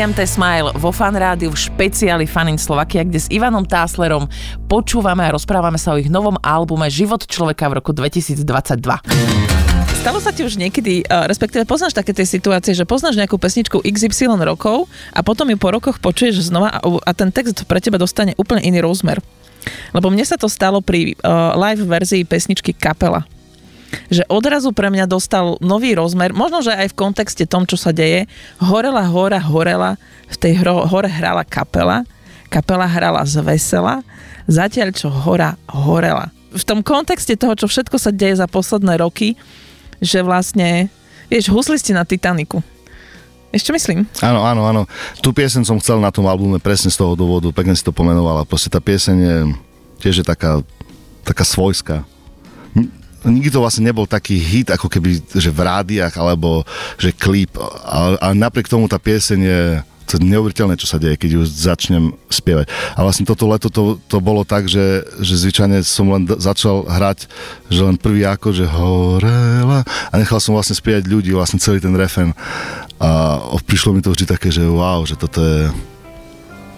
IMT 0.00 0.24
Smile 0.24 0.72
vo 0.80 0.88
Fan 0.96 1.12
Rádiu 1.12 1.52
v 1.52 1.60
špeciáli 1.60 2.24
Fan 2.24 2.48
in 2.48 2.56
Slovakia, 2.56 3.04
kde 3.04 3.20
s 3.20 3.28
Ivanom 3.28 3.68
Táslerom 3.68 4.32
počúvame 4.64 5.28
a 5.28 5.36
rozprávame 5.36 5.76
sa 5.76 5.92
o 5.92 6.00
ich 6.00 6.08
novom 6.08 6.40
albume 6.40 6.88
Život 6.88 7.28
človeka 7.28 7.68
v 7.68 7.84
roku 7.84 7.92
2022. 7.92 8.80
Stalo 10.00 10.18
sa 10.24 10.32
ti 10.32 10.40
už 10.40 10.56
niekedy, 10.56 11.04
uh, 11.04 11.28
respektíve 11.28 11.68
poznáš 11.68 11.92
také 11.92 12.16
tie 12.16 12.24
situácie, 12.24 12.72
že 12.72 12.88
poznáš 12.88 13.20
nejakú 13.20 13.36
pesničku 13.36 13.84
XY 13.84 14.40
rokov 14.40 14.88
a 15.12 15.20
potom 15.20 15.44
ju 15.52 15.60
po 15.60 15.68
rokoch 15.68 16.00
počuješ 16.00 16.48
znova 16.48 16.72
a, 16.72 16.80
a 16.80 17.12
ten 17.12 17.28
text 17.28 17.68
pre 17.68 17.84
teba 17.84 18.00
dostane 18.00 18.32
úplne 18.40 18.64
iný 18.64 18.80
rozmer. 18.80 19.20
Lebo 19.92 20.08
mne 20.08 20.24
sa 20.24 20.40
to 20.40 20.48
stalo 20.48 20.80
pri 20.80 21.12
uh, 21.20 21.52
live 21.60 21.84
verzii 21.84 22.24
pesničky 22.24 22.72
Kapela 22.72 23.28
že 24.10 24.26
odrazu 24.30 24.70
pre 24.70 24.90
mňa 24.90 25.06
dostal 25.10 25.58
nový 25.58 25.94
rozmer, 25.94 26.30
možno, 26.34 26.62
že 26.62 26.74
aj 26.74 26.94
v 26.94 26.98
kontexte 26.98 27.44
tom, 27.46 27.66
čo 27.66 27.74
sa 27.74 27.90
deje. 27.90 28.26
Horela 28.62 29.06
hora, 29.06 29.38
horela, 29.42 29.98
v 30.30 30.36
tej 30.38 30.62
hro, 30.62 30.86
hore 30.86 31.10
hrala 31.10 31.42
kapela, 31.42 32.06
kapela 32.50 32.86
hrala 32.86 33.22
z 33.26 33.42
vesela, 33.42 34.02
zatiaľ 34.46 34.94
čo 34.94 35.10
hora 35.10 35.58
horela. 35.70 36.30
V 36.50 36.62
tom 36.66 36.82
kontexte 36.82 37.38
toho, 37.38 37.54
čo 37.54 37.70
všetko 37.70 37.96
sa 37.98 38.10
deje 38.10 38.42
za 38.42 38.46
posledné 38.50 38.98
roky, 38.98 39.38
že 40.02 40.22
vlastne, 40.22 40.90
vieš, 41.30 41.50
huslisti 41.50 41.94
na 41.94 42.02
Titaniku. 42.02 42.58
Ešte 43.50 43.74
myslím? 43.74 44.06
Áno, 44.22 44.46
áno, 44.46 44.62
áno. 44.66 44.82
Tu 45.18 45.34
piesen 45.34 45.66
som 45.66 45.78
chcel 45.82 45.98
na 45.98 46.14
tom 46.14 46.30
albume 46.30 46.62
presne 46.62 46.90
z 46.90 46.98
toho 46.98 47.18
dôvodu, 47.18 47.50
pekne 47.50 47.74
si 47.74 47.82
to 47.82 47.90
pomenovala. 47.90 48.46
Proste 48.46 48.70
tá 48.70 48.78
pieseň 48.78 49.16
je 49.18 49.36
tiež 50.00 50.22
je 50.22 50.26
taká, 50.26 50.62
taká 51.26 51.42
svojská 51.42 52.06
nikdy 53.24 53.52
to 53.52 53.60
vlastne 53.60 53.84
nebol 53.84 54.08
taký 54.08 54.40
hit, 54.40 54.72
ako 54.72 54.88
keby, 54.88 55.20
že 55.36 55.52
v 55.52 55.60
rádiách, 55.60 56.14
alebo 56.16 56.64
že 56.96 57.12
klip, 57.12 57.52
ale, 57.84 58.16
ale 58.20 58.34
napriek 58.36 58.70
tomu 58.70 58.88
tá 58.88 58.96
pieseň 58.96 59.40
je 59.40 59.62
to 60.10 60.18
je 60.18 60.26
neuveriteľné, 60.26 60.74
čo 60.74 60.90
sa 60.90 60.98
deje, 60.98 61.14
keď 61.14 61.38
ju 61.38 61.42
začnem 61.46 62.04
spievať. 62.26 62.66
A 62.98 63.06
vlastne 63.06 63.22
toto 63.22 63.46
leto 63.46 63.70
to, 63.70 63.94
to 64.10 64.18
bolo 64.18 64.42
tak, 64.42 64.66
že, 64.66 65.06
že 65.22 65.38
zvyčajne 65.38 65.86
som 65.86 66.10
len 66.10 66.26
začal 66.26 66.82
hrať, 66.82 67.30
že 67.70 67.78
len 67.78 67.94
prvý 67.94 68.26
ako, 68.26 68.50
že 68.50 68.66
horela 68.66 69.86
a 69.86 70.14
nechal 70.18 70.42
som 70.42 70.58
vlastne 70.58 70.74
spievať 70.74 71.06
ľudí, 71.06 71.30
vlastne 71.30 71.62
celý 71.62 71.78
ten 71.78 71.94
refen. 71.94 72.34
A 72.98 73.38
prišlo 73.62 73.94
mi 73.94 74.02
to 74.02 74.10
vždy 74.10 74.26
také, 74.26 74.50
že 74.50 74.66
wow, 74.66 75.06
že 75.06 75.14
toto 75.14 75.38
je 75.38 75.70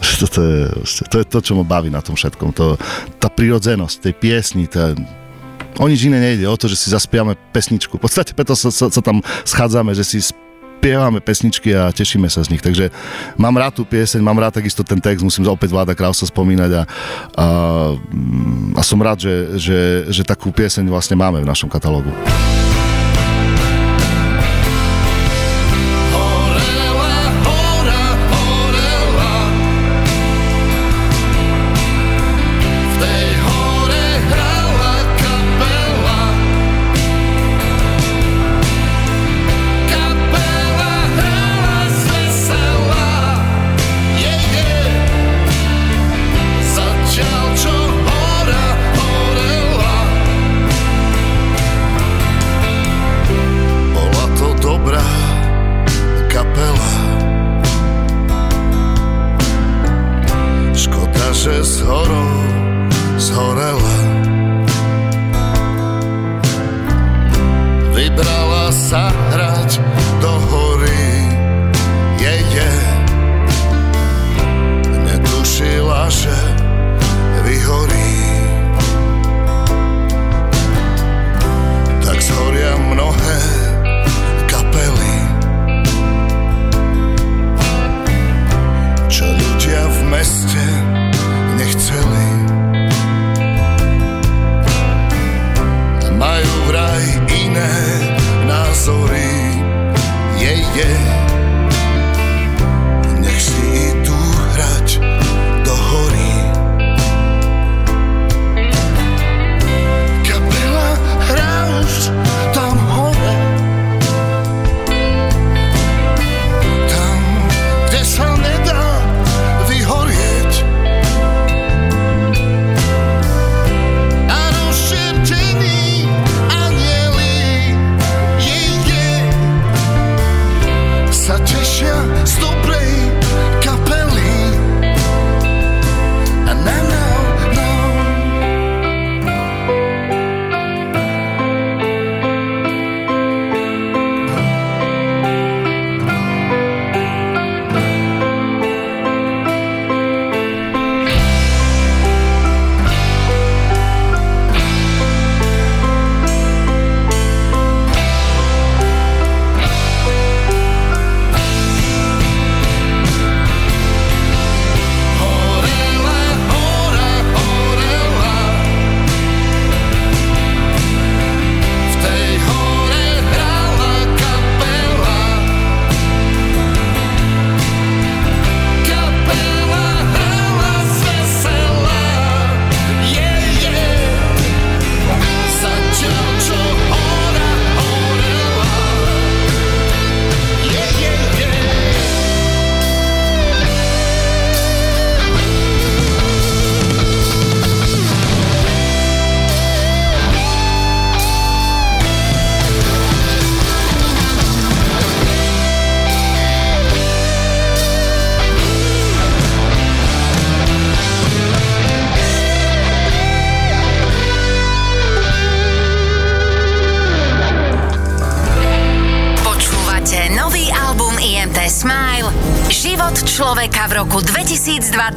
že 0.03 0.15
toto 0.27 0.39
je, 0.43 0.61
to 1.09 1.17
je 1.23 1.27
to, 1.31 1.39
čo 1.39 1.55
ma 1.55 1.63
baví 1.63 1.87
na 1.87 2.03
tom 2.03 2.19
všetkom. 2.19 2.51
To, 2.59 2.75
tá 3.23 3.31
prirodzenosť 3.31 4.11
tej 4.11 4.15
piesni, 4.19 4.67
tá, 4.67 4.99
O 5.81 5.89
nič 5.89 6.05
iné 6.05 6.21
nejde, 6.21 6.45
o 6.45 6.57
to, 6.57 6.69
že 6.69 6.77
si 6.77 6.93
zaspievame 6.93 7.39
pesničku. 7.55 7.97
V 7.97 8.03
podstate 8.03 8.37
preto 8.37 8.53
sa, 8.53 8.69
sa, 8.69 8.93
sa 8.93 9.01
tam 9.01 9.25
schádzame, 9.49 9.97
že 9.97 10.05
si 10.05 10.19
spievame 10.21 11.23
pesničky 11.23 11.73
a 11.73 11.95
tešíme 11.95 12.27
sa 12.27 12.43
z 12.45 12.53
nich. 12.53 12.61
Takže 12.61 12.91
mám 13.39 13.55
rád 13.55 13.79
tú 13.81 13.87
pieseň, 13.87 14.21
mám 14.21 14.37
rád 14.37 14.59
takisto 14.59 14.83
ten 14.85 15.01
text, 15.01 15.23
musím 15.23 15.49
opäť 15.49 15.71
Vláda 15.73 15.95
Krausa 15.95 16.27
spomínať 16.27 16.71
a, 16.75 16.83
a, 17.39 17.47
a 18.77 18.83
som 18.83 18.99
rád, 18.99 19.23
že, 19.23 19.35
že, 19.63 19.81
že 20.11 20.23
takú 20.27 20.51
pieseň 20.51 20.91
vlastne 20.91 21.15
máme 21.17 21.41
v 21.41 21.49
našom 21.49 21.71
katalógu. 21.71 22.11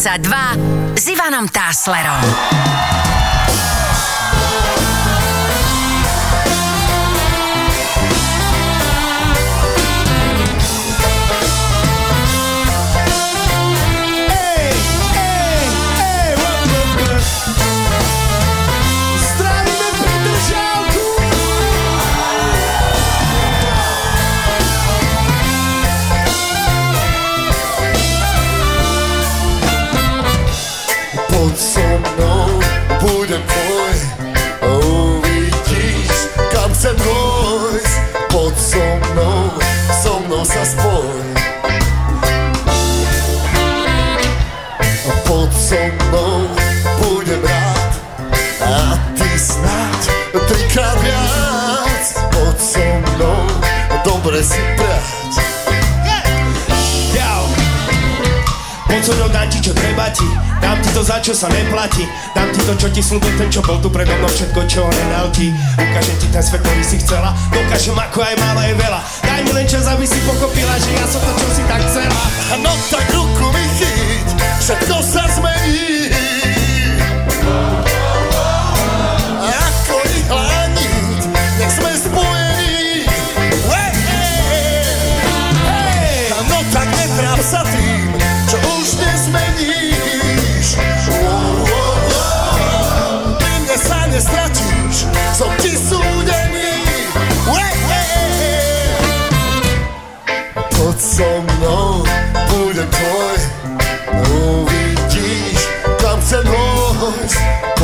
2022 0.06 0.94
s 0.96 1.08
Ivanom 1.10 1.50
Táslerom. 1.50 2.15
Čo 61.26 61.34
sa 61.34 61.50
neplatí. 61.50 62.06
Dám 62.38 62.54
ti 62.54 62.62
to, 62.62 62.78
čo 62.78 62.86
ti 62.94 63.02
slúbil 63.02 63.34
ten, 63.34 63.50
čo 63.50 63.66
bol 63.66 63.82
tu 63.82 63.90
predo 63.90 64.14
mnou 64.14 64.30
Všetko, 64.30 64.62
čo 64.70 64.86
nedal 64.86 65.34
ti. 65.34 65.50
Ukážem 65.74 66.22
ti 66.22 66.30
ten 66.30 66.44
svet, 66.46 66.62
ktorý 66.62 66.86
si 66.86 67.02
chcela. 67.02 67.34
Dokážem, 67.50 67.98
ako 67.98 68.22
aj 68.22 68.36
málo 68.38 68.62
je 68.62 68.76
veľa. 68.78 69.00
Daj 69.26 69.42
mi 69.42 69.52
len 69.58 69.66
čas, 69.66 69.90
aby 69.90 70.06
si 70.06 70.22
pochopila 70.22 70.78
Že 70.78 70.92
ja 70.94 71.06
som 71.10 71.22
to, 71.26 71.32
čo 71.34 71.48
si 71.50 71.64
tak 71.66 71.82
chcela. 71.90 72.22
No 72.62 72.78
tak 72.94 73.10
ruku 73.10 73.46
mi 73.50 73.66
chyť, 73.74 74.28
všetko 74.62 74.96
sa 75.02 75.26
zmení. 75.34 76.14
Ako 79.50 79.98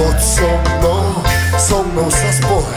Poď 0.01 0.17
so 0.21 0.49
mnou, 0.49 1.13
so 1.61 1.83
mnou 1.93 2.09
sa 2.09 2.29
spoj 2.33 2.73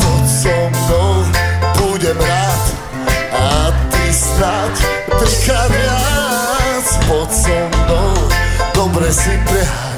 Poď 0.00 0.24
so 0.24 0.56
mnou, 0.72 1.20
budem 1.76 2.16
rád. 2.16 2.64
A 3.36 3.68
ty 3.92 4.14
snáď 4.16 4.74
trikrát 5.20 5.68
viac 5.68 6.88
Poď 7.04 7.30
so 7.36 7.58
mnou, 7.68 8.16
dobre 8.72 9.12
si 9.12 9.36
prehať 9.44 9.91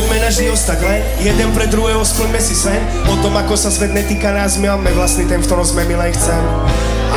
Poďme 0.00 0.16
na 0.16 0.32
život 0.32 0.56
tak 0.64 0.80
len 0.80 1.04
Jeden 1.20 1.52
pre 1.52 1.68
druhého 1.68 2.00
splňme 2.00 2.40
si 2.40 2.56
sen 2.56 2.80
O 3.12 3.20
tom, 3.20 3.36
ako 3.36 3.52
sa 3.52 3.68
svet 3.68 3.92
netýka 3.92 4.32
nás 4.32 4.56
My 4.56 4.72
máme 4.72 4.96
vlastný 4.96 5.28
ten, 5.28 5.44
v 5.44 5.44
ktorom 5.44 5.60
sme 5.60 5.84
my 5.84 5.92
len 6.00 6.08
chcem 6.16 6.40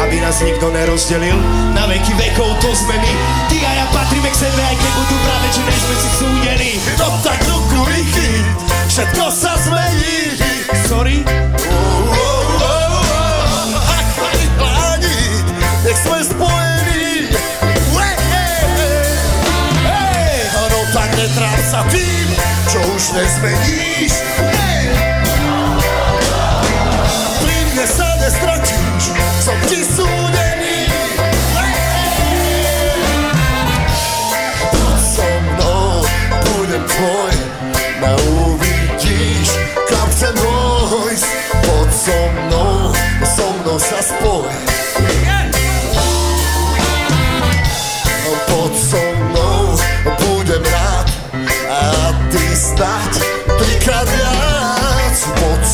Aby 0.03 0.19
nás 0.19 0.43
nikto 0.43 0.67
nerozdelil 0.67 1.39
Na 1.71 1.87
veky 1.87 2.11
vekov 2.11 2.59
to 2.59 2.75
sme 2.75 2.91
my 2.99 3.13
Ty 3.47 3.55
a 3.63 3.71
ja 3.71 3.85
patríme 3.87 4.27
k 4.27 4.35
sebe 4.35 4.59
Aj 4.59 4.75
keď 4.75 4.91
budú 4.99 5.15
práve, 5.15 5.47
že 5.55 5.61
nie 5.63 5.77
sme 5.79 5.95
si 5.95 6.09
súdení 6.19 6.71
No 6.99 7.07
tak 7.23 7.39
ruku 7.47 7.79
vychyť, 7.87 8.45
všetko 8.91 9.25
sa 9.31 9.55
zmení 9.63 10.19
Sorry? 10.83 11.23
Oh, 11.23 12.03
oh, 12.11 12.43
oh, 12.67 13.67
Ako 13.79 14.27
vyplániť, 14.27 15.45
nech 15.87 15.99
sme 16.03 16.19
spojení 16.19 16.62
netráp 21.33 21.59
sa 21.65 21.81
tým, 21.89 22.29
čo 22.69 22.77
už 22.93 23.03
nezmeníš 23.17 24.13
Hej. 24.37 24.85
Pri 27.41 27.57
mne 27.73 27.85
sa 27.89 28.09
nestratíš, 28.21 29.03
som 29.41 29.57
ti 29.65 29.81
súdený 29.81 30.93
hej. 31.57 31.73
Poď 34.77 34.99
so 35.01 35.25
mnou, 35.25 36.05
budem 36.53 36.83
tvoj 36.85 37.33
Na 37.97 38.13
uvidíš, 38.13 39.49
kam 39.89 40.05
chcem 40.13 40.33
dôjsť 40.37 41.27
Poď 41.65 41.89
so 41.89 42.19
mnou, 42.29 42.93
so 43.25 43.47
mnou 43.57 43.77
sa 43.81 43.99
spoj 44.05 44.53
ty 52.83 52.89
snáď 52.89 53.19
trikrát 53.57 54.09
viac 54.09 55.27
Poď 55.39 55.65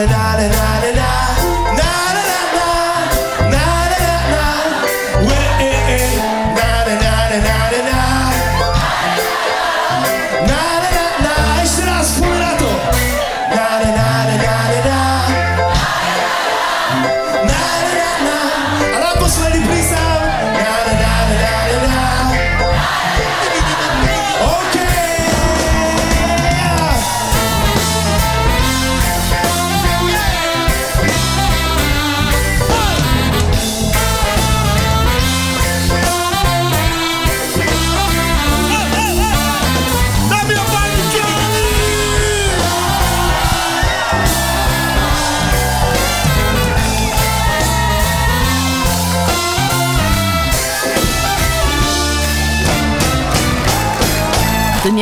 Na, 0.00 0.06
na, 0.06 0.48
na, 0.48 0.69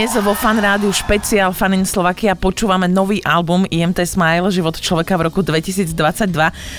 Dnes 0.08 0.24
vo 0.24 0.32
Fan 0.32 0.56
Rádiu 0.56 0.88
špeciál 0.88 1.52
Fan 1.52 1.76
in 1.76 1.84
Slovakia 1.84 2.32
počúvame 2.32 2.88
nový 2.88 3.20
album 3.28 3.68
IMT 3.68 4.08
Smile, 4.08 4.48
život 4.48 4.80
človeka 4.80 5.20
v 5.20 5.28
roku 5.28 5.44
2022. 5.44 6.32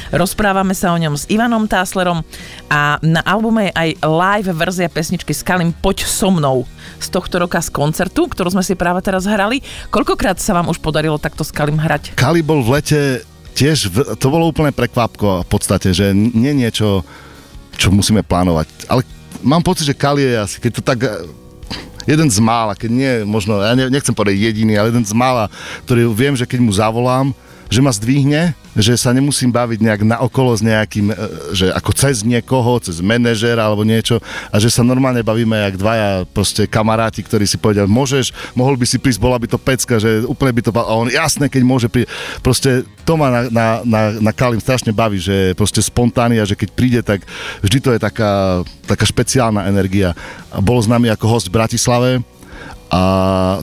Rozprávame 0.09 0.73
sa 0.73 0.89
o 0.89 0.97
ňom 0.97 1.13
s 1.13 1.29
Ivanom 1.29 1.69
Táslerom 1.69 2.25
a 2.73 2.97
na 3.05 3.21
albume 3.21 3.69
je 3.69 3.73
aj 3.77 3.89
live 4.01 4.49
verzia 4.57 4.89
pesničky 4.89 5.29
Skalim 5.37 5.77
Poď 5.77 6.09
so 6.09 6.33
mnou 6.33 6.65
z 6.97 7.05
tohto 7.13 7.37
roka 7.37 7.61
z 7.61 7.69
koncertu, 7.69 8.25
ktorú 8.25 8.49
sme 8.49 8.65
si 8.65 8.73
práve 8.73 9.05
teraz 9.05 9.29
hrali. 9.29 9.61
Koľkokrát 9.93 10.41
sa 10.41 10.57
vám 10.57 10.65
už 10.65 10.81
podarilo 10.81 11.21
takto 11.21 11.45
Skalim 11.45 11.77
hrať? 11.77 12.17
Kali 12.17 12.41
bol 12.41 12.65
v 12.65 12.81
lete 12.81 13.21
tiež, 13.53 13.93
v- 13.93 14.17
to 14.17 14.25
bolo 14.33 14.49
úplne 14.49 14.73
prekvapko 14.73 15.45
v 15.45 15.49
podstate, 15.53 15.93
že 15.93 16.17
nie 16.17 16.57
niečo, 16.57 17.05
čo 17.77 17.93
musíme 17.93 18.25
plánovať. 18.25 18.89
Ale 18.89 19.05
mám 19.45 19.61
pocit, 19.61 19.85
že 19.85 19.93
Kali 19.93 20.25
je 20.25 20.33
asi, 20.33 20.57
keď 20.57 20.71
to 20.73 20.81
tak 20.81 20.99
jeden 22.09 22.29
z 22.33 22.39
mála, 22.41 22.73
keď 22.73 22.89
nie, 22.89 23.13
možno, 23.29 23.61
ja 23.61 23.77
ne- 23.77 23.93
nechcem 23.93 24.17
povedať 24.17 24.41
jediný, 24.41 24.73
ale 24.81 24.89
jeden 24.89 25.05
z 25.05 25.13
mála, 25.13 25.45
ktorý 25.85 26.09
viem, 26.09 26.33
že 26.33 26.49
keď 26.49 26.59
mu 26.65 26.73
zavolám, 26.73 27.29
že 27.69 27.79
ma 27.85 27.93
zdvihne, 27.93 28.57
že 28.73 28.97
sa 28.97 29.13
nemusím 29.13 29.53
baviť 29.53 29.79
nejak 29.81 30.01
naokolo 30.01 30.57
s 30.57 30.65
nejakým, 30.65 31.13
e, 31.13 31.15
že 31.53 31.69
ako 31.69 31.91
cez 31.93 32.25
niekoho, 32.25 32.81
cez 32.81 32.97
manažera 32.97 33.61
alebo 33.61 33.85
niečo 33.85 34.17
a 34.49 34.57
že 34.57 34.73
sa 34.73 34.81
normálne 34.81 35.21
bavíme 35.21 35.53
jak 35.53 35.77
dvaja 35.77 36.09
proste 36.33 36.65
kamaráti, 36.65 37.21
ktorí 37.21 37.45
si 37.45 37.61
povedia, 37.61 37.85
môžeš, 37.85 38.33
mohol 38.57 38.73
by 38.73 38.85
si 38.89 38.97
prísť, 38.97 39.21
bola 39.21 39.37
by 39.37 39.45
to 39.45 39.61
pecka, 39.61 40.01
že 40.01 40.25
úplne 40.25 40.57
by 40.57 40.61
to, 40.65 40.71
a 40.73 40.93
on 40.97 41.13
jasné, 41.13 41.45
keď 41.45 41.61
môže 41.61 41.87
prísť, 41.93 42.09
proste 42.41 42.81
to 43.05 43.13
ma 43.13 43.29
na, 43.29 43.41
na, 43.53 43.65
na, 43.85 44.01
na 44.17 44.31
Kalim 44.33 44.61
strašne 44.61 44.89
baví, 44.89 45.21
že 45.21 45.53
proste 45.53 45.85
spontánny 45.85 46.41
a 46.41 46.49
že 46.49 46.57
keď 46.57 46.69
príde, 46.73 47.01
tak 47.05 47.21
vždy 47.61 47.77
to 47.81 47.89
je 47.93 47.99
taká, 48.01 48.65
taká 48.89 49.05
špeciálna 49.05 49.69
energia. 49.69 50.17
Bol 50.57 50.81
s 50.81 50.89
nami 50.89 51.09
ako 51.13 51.25
host 51.37 51.47
v 51.49 51.57
Bratislave, 51.57 52.09
a 52.89 53.01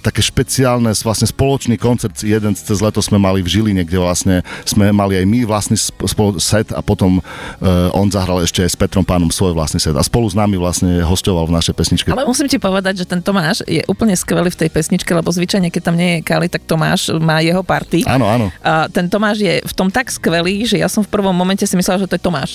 také 0.00 0.22
špeciálne 0.22 0.90
vlastne 1.02 1.26
spoločný 1.26 1.76
koncert, 1.76 2.14
jeden 2.22 2.54
cez 2.54 2.78
leto 2.78 3.02
sme 3.02 3.18
mali 3.18 3.42
v 3.42 3.48
Žiline, 3.50 3.82
kde 3.82 3.98
vlastne 3.98 4.34
sme 4.62 4.90
mali 4.94 5.18
aj 5.18 5.26
my 5.26 5.38
vlastný 5.42 5.74
sp- 5.74 6.06
spolo- 6.06 6.38
set 6.38 6.70
a 6.70 6.80
potom 6.80 7.18
uh, 7.18 7.90
on 7.90 8.06
zahral 8.06 8.38
ešte 8.40 8.62
aj 8.62 8.70
s 8.70 8.76
Petrom 8.78 9.02
Pánom 9.02 9.28
svoj 9.30 9.52
vlastný 9.52 9.82
set 9.82 9.98
a 9.98 10.02
spolu 10.06 10.30
s 10.30 10.38
nami 10.38 10.54
vlastne 10.54 11.02
hostoval 11.02 11.50
v 11.50 11.58
našej 11.58 11.74
pesničke. 11.74 12.08
Ale 12.14 12.22
musím 12.22 12.46
ti 12.46 12.56
povedať, 12.56 13.02
že 13.02 13.06
ten 13.06 13.18
Tomáš 13.18 13.66
je 13.66 13.82
úplne 13.90 14.14
skvelý 14.14 14.48
v 14.54 14.66
tej 14.66 14.70
pesničke, 14.70 15.10
lebo 15.10 15.26
zvyčajne, 15.28 15.74
keď 15.74 15.82
tam 15.82 15.98
nie 15.98 16.18
je 16.18 16.26
Kali, 16.26 16.46
tak 16.46 16.62
Tomáš 16.64 17.10
má 17.18 17.42
jeho 17.42 17.66
party. 17.66 18.06
Áno, 18.06 18.30
áno. 18.30 18.46
A 18.62 18.86
ten 18.86 19.10
Tomáš 19.10 19.42
je 19.42 19.58
v 19.66 19.72
tom 19.74 19.90
tak 19.90 20.08
skvelý, 20.08 20.62
že 20.62 20.78
ja 20.78 20.86
som 20.86 21.02
v 21.02 21.10
prvom 21.10 21.34
momente 21.34 21.66
si 21.66 21.74
myslela, 21.74 22.06
že 22.06 22.08
to 22.08 22.14
je 22.14 22.22
Tomáš. 22.22 22.50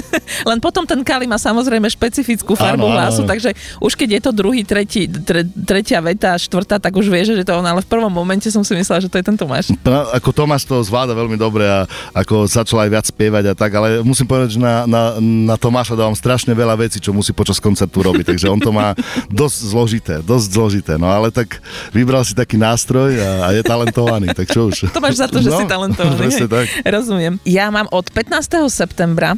Len 0.48 0.58
potom 0.58 0.88
ten 0.88 1.04
Kali 1.04 1.28
má 1.28 1.36
samozrejme 1.36 1.84
špecifickú 1.92 2.56
farbu 2.56 2.88
Áno, 2.88 2.92
áno, 2.92 2.96
hlasu, 2.96 3.22
áno. 3.24 3.30
takže 3.30 3.50
už 3.78 3.92
keď 3.92 4.08
je 4.16 4.20
to 4.24 4.30
druhý, 4.32 4.62
tretí, 4.64 5.04
tre, 5.06 5.44
tretia 5.44 6.00
veta, 6.14 6.38
štvrtá, 6.38 6.78
tak 6.78 6.94
už 6.94 7.10
vieš, 7.10 7.34
že 7.34 7.42
to 7.42 7.58
on, 7.58 7.66
ale 7.66 7.82
v 7.82 7.88
prvom 7.90 8.08
momente 8.08 8.46
som 8.46 8.62
si 8.62 8.72
myslela, 8.78 9.02
že 9.02 9.10
to 9.10 9.18
je 9.18 9.26
ten 9.26 9.34
Tomáš. 9.34 9.74
No, 9.82 10.06
ako 10.14 10.30
Tomáš 10.30 10.62
to 10.62 10.78
zvláda 10.86 11.10
veľmi 11.10 11.34
dobre 11.34 11.66
a 11.66 11.90
ako 12.14 12.46
začal 12.46 12.86
aj 12.86 12.90
viac 12.94 13.04
spievať 13.10 13.44
a 13.50 13.54
tak, 13.58 13.74
ale 13.74 14.00
musím 14.06 14.30
povedať, 14.30 14.56
že 14.56 14.60
na, 14.62 14.86
na, 14.86 15.02
na 15.18 15.56
Tomáša 15.58 15.98
dávam 15.98 16.14
strašne 16.14 16.54
veľa 16.54 16.78
vecí, 16.78 17.02
čo 17.02 17.10
musí 17.10 17.34
počas 17.34 17.58
koncertu 17.58 18.00
robiť, 18.00 18.30
takže 18.30 18.46
on 18.46 18.62
to 18.62 18.70
má 18.70 18.94
dosť 19.28 19.58
zložité, 19.66 20.14
dosť 20.22 20.46
zložité, 20.54 20.92
no 20.94 21.10
ale 21.10 21.34
tak 21.34 21.58
vybral 21.90 22.22
si 22.22 22.32
taký 22.32 22.54
nástroj 22.54 23.18
a, 23.18 23.30
a 23.44 23.58
je 23.58 23.62
talentovaný, 23.66 24.30
tak 24.30 24.46
čo 24.46 24.70
už. 24.70 24.94
To 24.94 25.02
máš 25.02 25.18
za 25.18 25.26
to, 25.26 25.42
že 25.42 25.50
no, 25.50 25.58
si 25.58 25.66
talentovaný. 25.66 26.30
Hej. 26.30 26.46
tak. 26.46 26.66
Rozumiem. 26.86 27.42
Ja 27.42 27.74
mám 27.74 27.90
od 27.90 28.06
15. 28.08 28.70
septembra 28.70 29.34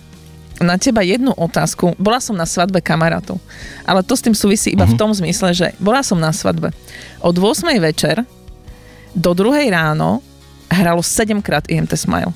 na 0.60 0.80
teba 0.80 1.04
jednu 1.04 1.32
otázku. 1.36 1.96
Bola 2.00 2.20
som 2.20 2.36
na 2.36 2.48
svadbe 2.48 2.80
kamarátov, 2.80 3.36
ale 3.84 4.00
to 4.00 4.16
s 4.16 4.24
tým 4.24 4.32
súvisí 4.32 4.72
iba 4.72 4.88
uh-huh. 4.88 4.96
v 4.96 5.00
tom 5.00 5.10
zmysle, 5.12 5.52
že 5.52 5.66
bola 5.76 6.00
som 6.00 6.16
na 6.16 6.32
svadbe. 6.32 6.72
Od 7.20 7.36
8. 7.36 7.68
večer 7.80 8.24
do 9.12 9.30
2. 9.32 9.68
ráno 9.68 10.24
hralo 10.72 11.00
7 11.04 11.40
krát 11.44 11.64
IMT 11.68 11.92
Smile. 11.96 12.32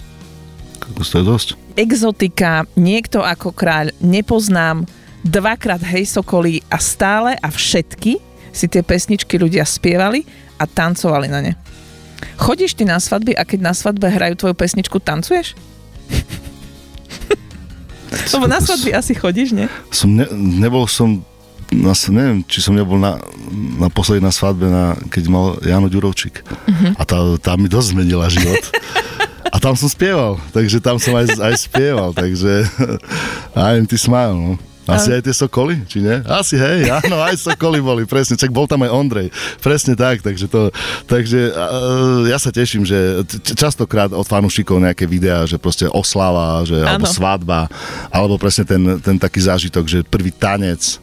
To 0.81 1.03
je 1.05 1.25
dosť. 1.25 1.49
Exotika, 1.79 2.67
niekto 2.75 3.23
ako 3.23 3.55
kráľ, 3.55 3.95
nepoznám, 4.03 4.85
dvakrát 5.23 5.81
hej 5.85 6.09
sokolí 6.09 6.65
a 6.73 6.81
stále 6.81 7.37
a 7.39 7.49
všetky 7.53 8.19
si 8.51 8.67
tie 8.67 8.83
pesničky 8.83 9.39
ľudia 9.39 9.63
spievali 9.63 10.27
a 10.59 10.65
tancovali 10.67 11.29
na 11.31 11.41
ne. 11.45 11.53
Chodíš 12.37 12.77
ty 12.77 12.85
na 12.85 13.01
svadby 13.01 13.37
a 13.37 13.45
keď 13.45 13.71
na 13.71 13.73
svadbe 13.77 14.09
hrajú 14.09 14.35
tvoju 14.37 14.57
pesničku, 14.57 14.99
tancuješ? 15.01 15.55
Lebo 18.11 18.47
na 18.51 18.59
svadby 18.59 18.91
asi 18.95 19.15
chodíš, 19.15 19.55
nie? 19.55 19.67
Som 19.95 20.19
ne, 20.19 20.27
nebol 20.35 20.87
som 20.91 21.23
na, 21.71 21.95
neviem, 21.95 22.43
či 22.51 22.59
som 22.59 22.75
nebol 22.75 22.99
na, 22.99 23.23
na 23.79 23.87
poslednej 23.87 24.27
na 24.27 24.35
svadbe, 24.35 24.67
na, 24.67 24.99
keď 25.07 25.23
mal 25.31 25.47
Jano 25.63 25.87
Ďurovčík. 25.87 26.43
Uh-huh. 26.43 26.93
A 26.99 27.03
tá, 27.07 27.19
tá 27.39 27.55
mi 27.55 27.71
dosť 27.71 27.95
zmenila 27.95 28.27
život. 28.27 28.59
A 29.51 29.57
tam 29.63 29.75
som 29.79 29.87
spieval, 29.91 30.39
takže 30.55 30.83
tam 30.83 30.99
som 30.99 31.15
aj, 31.15 31.39
aj 31.39 31.55
spieval, 31.59 32.15
takže 32.15 32.67
I'm 33.59 33.87
ty 33.87 33.99
smile, 33.99 34.35
no. 34.35 34.70
Asi 34.97 35.11
aj 35.15 35.23
tie 35.23 35.35
sokoly, 35.35 35.75
či 35.87 36.03
nie? 36.03 36.17
Asi 36.27 36.59
hej, 36.59 36.91
áno, 37.05 37.23
aj 37.23 37.39
sokoly 37.39 37.79
boli, 37.79 38.03
presne, 38.07 38.35
čak 38.35 38.51
bol 38.51 38.67
tam 38.67 38.83
aj 38.87 38.91
Ondrej, 38.91 39.29
presne 39.63 39.95
tak, 39.95 40.23
takže 40.23 40.47
to, 40.51 40.71
takže 41.07 41.55
ja 42.27 42.39
sa 42.39 42.51
teším, 42.51 42.83
že 42.83 43.23
častokrát 43.55 44.11
od 44.11 44.27
fanúšikov 44.27 44.83
nejaké 44.83 45.07
videá, 45.07 45.47
že 45.47 45.57
proste 45.61 45.87
oslava, 45.91 46.63
že, 46.67 46.79
alebo 46.81 47.07
svadba, 47.07 47.71
alebo 48.11 48.37
presne 48.41 48.67
ten, 48.67 48.83
ten 49.01 49.17
taký 49.17 49.41
zážitok, 49.45 49.85
že 49.87 49.99
prvý 50.07 50.35
tanec, 50.35 51.01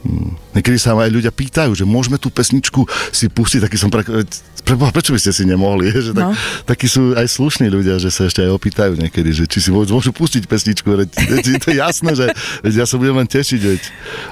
Hmm. 0.00 0.32
Niekedy 0.56 0.80
sa 0.80 0.96
ma 0.96 1.04
aj 1.04 1.12
ľudia 1.12 1.28
pýtajú, 1.28 1.76
že 1.76 1.84
môžeme 1.84 2.16
tú 2.16 2.32
pesničku 2.32 2.88
si 3.12 3.28
pustiť, 3.28 3.68
taký 3.68 3.76
som 3.76 3.92
pre... 3.92 4.00
Preboha, 4.70 4.94
prečo 4.96 5.10
by 5.10 5.20
ste 5.20 5.32
si 5.34 5.42
nemohli? 5.42 5.90
Že 6.06 6.14
tak, 6.14 6.22
No. 6.30 6.36
Takí 6.62 6.86
sú 6.86 7.16
aj 7.18 7.26
slušní 7.26 7.66
ľudia, 7.66 7.98
že 7.98 8.12
sa 8.12 8.28
ešte 8.28 8.44
aj 8.44 8.54
opýtajú 8.54 8.92
niekedy, 8.94 9.34
že 9.34 9.44
či 9.50 9.58
si 9.58 9.70
môžu, 9.74 9.98
môžu 9.98 10.14
pustiť 10.14 10.46
pesničku. 10.46 10.86
Veď 10.86 11.10
je 11.42 11.58
to 11.58 11.72
jasné, 11.82 12.12
že 12.14 12.26
veď 12.62 12.84
ja 12.84 12.86
sa 12.86 12.94
budem 13.00 13.18
len 13.18 13.26
tešiť. 13.26 13.60
Veď. 13.60 13.82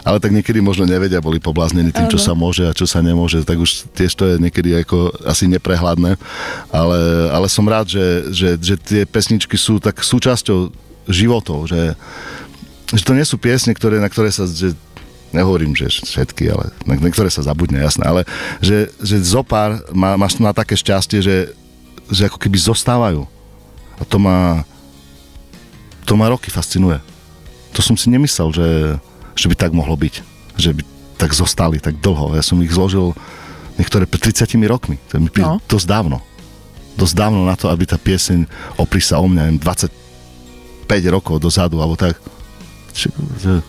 Ale 0.06 0.22
tak 0.22 0.30
niekedy 0.30 0.62
možno 0.62 0.86
nevedia, 0.86 1.18
boli 1.18 1.42
pobláznení 1.42 1.90
tým, 1.90 2.06
čo 2.06 2.20
sa 2.20 2.36
môže 2.38 2.68
a 2.68 2.76
čo 2.76 2.86
sa 2.86 3.02
nemôže. 3.02 3.42
Tak 3.42 3.58
už 3.58 3.90
tiež 3.96 4.12
to 4.14 4.24
je 4.30 4.34
niekedy 4.38 4.78
ako 4.78 5.10
asi 5.26 5.50
neprehľadné. 5.50 6.14
Ale, 6.70 7.00
ale 7.32 7.46
som 7.50 7.66
rád, 7.66 7.90
že, 7.90 8.30
že, 8.30 8.48
že 8.60 8.74
tie 8.78 9.02
pesničky 9.08 9.58
sú 9.58 9.82
tak 9.82 10.04
súčasťou 10.04 10.70
životov, 11.08 11.66
že, 11.72 11.96
že 12.92 13.02
to 13.02 13.16
nie 13.16 13.24
sú 13.24 13.40
piesne, 13.40 13.72
ktoré, 13.72 13.96
na 13.98 14.12
ktoré 14.12 14.28
sa 14.28 14.44
že 14.44 14.76
nehovorím, 15.32 15.76
že 15.76 15.90
všetky, 15.90 16.48
ale 16.48 16.72
niektoré 16.84 17.28
sa 17.28 17.44
zabudne, 17.44 17.80
jasné, 17.80 18.04
ale 18.04 18.22
že, 18.64 18.88
že 19.02 19.20
zopár 19.20 19.80
má, 19.92 20.16
máš 20.16 20.40
na 20.40 20.56
také 20.56 20.74
šťastie, 20.76 21.20
že, 21.20 21.36
že 22.08 22.28
ako 22.28 22.40
keby 22.40 22.56
zostávajú. 22.56 23.28
A 23.98 24.02
to 24.06 24.16
ma 24.16 24.62
to 26.08 26.16
ma 26.16 26.32
roky 26.32 26.48
fascinuje. 26.48 26.96
To 27.76 27.84
som 27.84 27.92
si 27.92 28.08
nemyslel, 28.08 28.48
že, 28.56 28.68
že 29.36 29.46
by 29.52 29.54
tak 29.60 29.76
mohlo 29.76 29.92
byť. 29.92 30.14
Že 30.56 30.80
by 30.80 30.82
tak 31.20 31.36
zostali 31.36 31.76
tak 31.76 32.00
dlho. 32.00 32.32
Ja 32.32 32.40
som 32.40 32.56
ich 32.64 32.72
zložil 32.72 33.12
niektoré 33.76 34.08
pred 34.08 34.32
30 34.32 34.48
rokmi. 34.64 34.96
To 35.12 35.20
je 35.20 35.20
mi 35.20 35.30
no. 35.36 35.60
dosť 35.68 35.84
dávno. 35.84 36.24
Dosť 36.96 37.14
dávno 37.14 37.44
na 37.44 37.54
to, 37.60 37.68
aby 37.68 37.84
tá 37.84 38.00
pieseň 38.00 38.48
opri 38.80 39.04
sa 39.04 39.20
o 39.20 39.28
mňa 39.28 39.42
neviem, 39.52 39.60
25 39.60 40.88
rokov 41.12 41.44
dozadu, 41.44 41.84
alebo 41.84 41.94
tak. 41.94 42.16
Či, 42.96 43.12
že... 43.36 43.60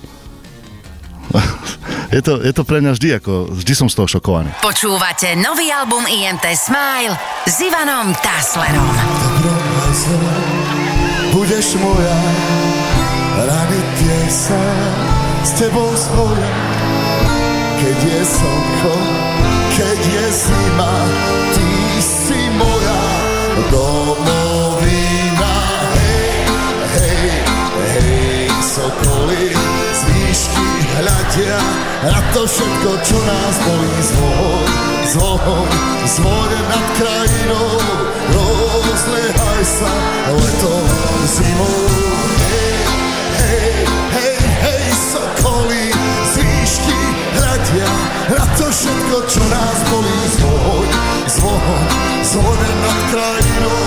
je, 2.16 2.22
to, 2.22 2.42
je 2.42 2.54
to 2.54 2.64
pre 2.66 2.82
mňa 2.82 2.92
vždy, 2.98 3.10
ako, 3.22 3.54
vždy 3.54 3.74
som 3.78 3.88
z 3.88 3.96
toho 3.98 4.08
šokovaný. 4.10 4.50
Počúvate 4.62 5.38
nový 5.38 5.70
album 5.70 6.06
IMT 6.10 6.46
Smile 6.58 7.14
s 7.46 7.56
Ivanom 7.62 8.14
Taslerom. 8.18 8.90
Budeš 11.30 11.78
moja, 11.78 12.20
rany 13.46 13.80
tie 14.02 14.20
sa 14.28 14.64
s 15.46 15.52
tebou 15.62 15.94
svoja. 15.94 16.52
Keď 17.80 18.00
je 18.04 18.22
slnko, 18.26 18.96
keď 19.78 20.00
je 20.04 20.26
zima, 20.36 20.94
ty 21.56 21.70
si 22.04 22.42
moja 22.58 23.02
domovina. 23.72 24.39
Hľadia 31.40 31.60
na 32.04 32.20
to 32.36 32.44
všetko, 32.48 32.92
čo 33.04 33.18
nás 33.24 33.56
bolí 33.64 33.96
zvoň, 34.04 34.68
zvoň, 35.08 35.68
zvoň 36.16 36.52
nad 36.68 36.88
krajinou, 37.00 37.70
rozliehaj 38.36 39.64
sa 39.64 39.94
letom, 40.36 40.86
zimou. 41.28 41.80
Hej, 42.50 42.76
hej, 43.40 43.72
hej, 44.16 44.40
hej, 44.64 44.86
sokoly 45.12 45.92
z 46.28 46.34
výšky 46.44 47.00
hľadia 47.36 47.92
na 48.36 48.44
to 48.60 48.66
všetko, 48.68 49.18
čo 49.28 49.42
nás 49.48 49.78
bolí 49.92 50.20
zvoň, 50.36 50.88
zvoň, 51.28 51.84
zvoň 52.24 52.60
nad 52.84 53.00
krajinou, 53.12 53.84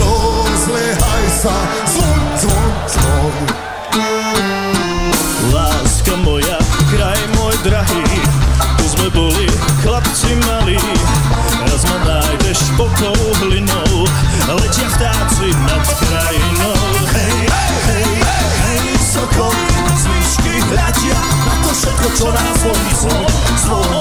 rozliehaj 0.00 1.26
sa, 1.28 1.56
boli 9.16 9.48
chlapci 9.80 10.36
malí. 10.44 10.76
Raz 11.64 11.82
ma 11.88 11.98
nájdeš 12.04 12.60
pokou 12.76 13.16
hlinou, 13.40 14.04
letia 14.60 14.88
vtáci 14.92 15.48
nad 15.64 15.84
krajinou. 15.96 16.76
Hej, 17.16 17.48
hej, 17.48 17.72
hej, 17.88 18.04
hej, 18.20 18.46
hej 18.60 18.84
sokol, 19.00 19.56
zvyšky 19.96 20.60
hľadia 20.68 21.20
na 21.48 21.54
to 21.64 21.70
všetko, 21.72 22.08
čo 22.12 22.26
nás 22.28 22.60
len 22.60 22.84
zlo, 22.92 23.20
zlo 23.56 23.95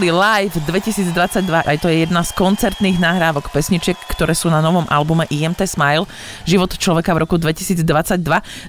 Sokoly 0.00 0.16
Live 0.16 0.56
2022. 0.64 1.44
Aj 1.60 1.76
to 1.76 1.92
je 1.92 2.08
jedna 2.08 2.24
z 2.24 2.32
koncertných 2.32 2.96
nahrávok 2.96 3.52
pesničiek, 3.52 4.00
ktoré 4.08 4.32
sú 4.32 4.48
na 4.48 4.64
novom 4.64 4.88
albume 4.88 5.28
IMT 5.28 5.68
Smile, 5.68 6.08
Život 6.48 6.72
človeka 6.80 7.12
v 7.12 7.28
roku 7.28 7.36
2022. 7.36 7.84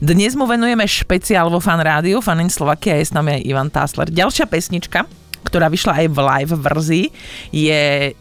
Dnes 0.03 0.35
mu 0.35 0.43
venujeme 0.43 0.83
špeciál 0.83 1.47
vo 1.47 1.63
Fan 1.63 1.79
Rádiu, 1.79 2.19
Fan 2.19 2.43
in 2.43 2.51
Slovakia, 2.51 2.99
je 2.99 3.07
s 3.07 3.15
nami 3.15 3.39
aj 3.39 3.47
Ivan 3.47 3.71
Tásler. 3.71 4.11
Ďalšia 4.11 4.43
pesnička, 4.43 5.07
ktorá 5.47 5.71
vyšla 5.71 6.03
aj 6.03 6.07
v 6.11 6.17
live 6.19 6.55
verzii, 6.59 7.05
je 7.55 8.11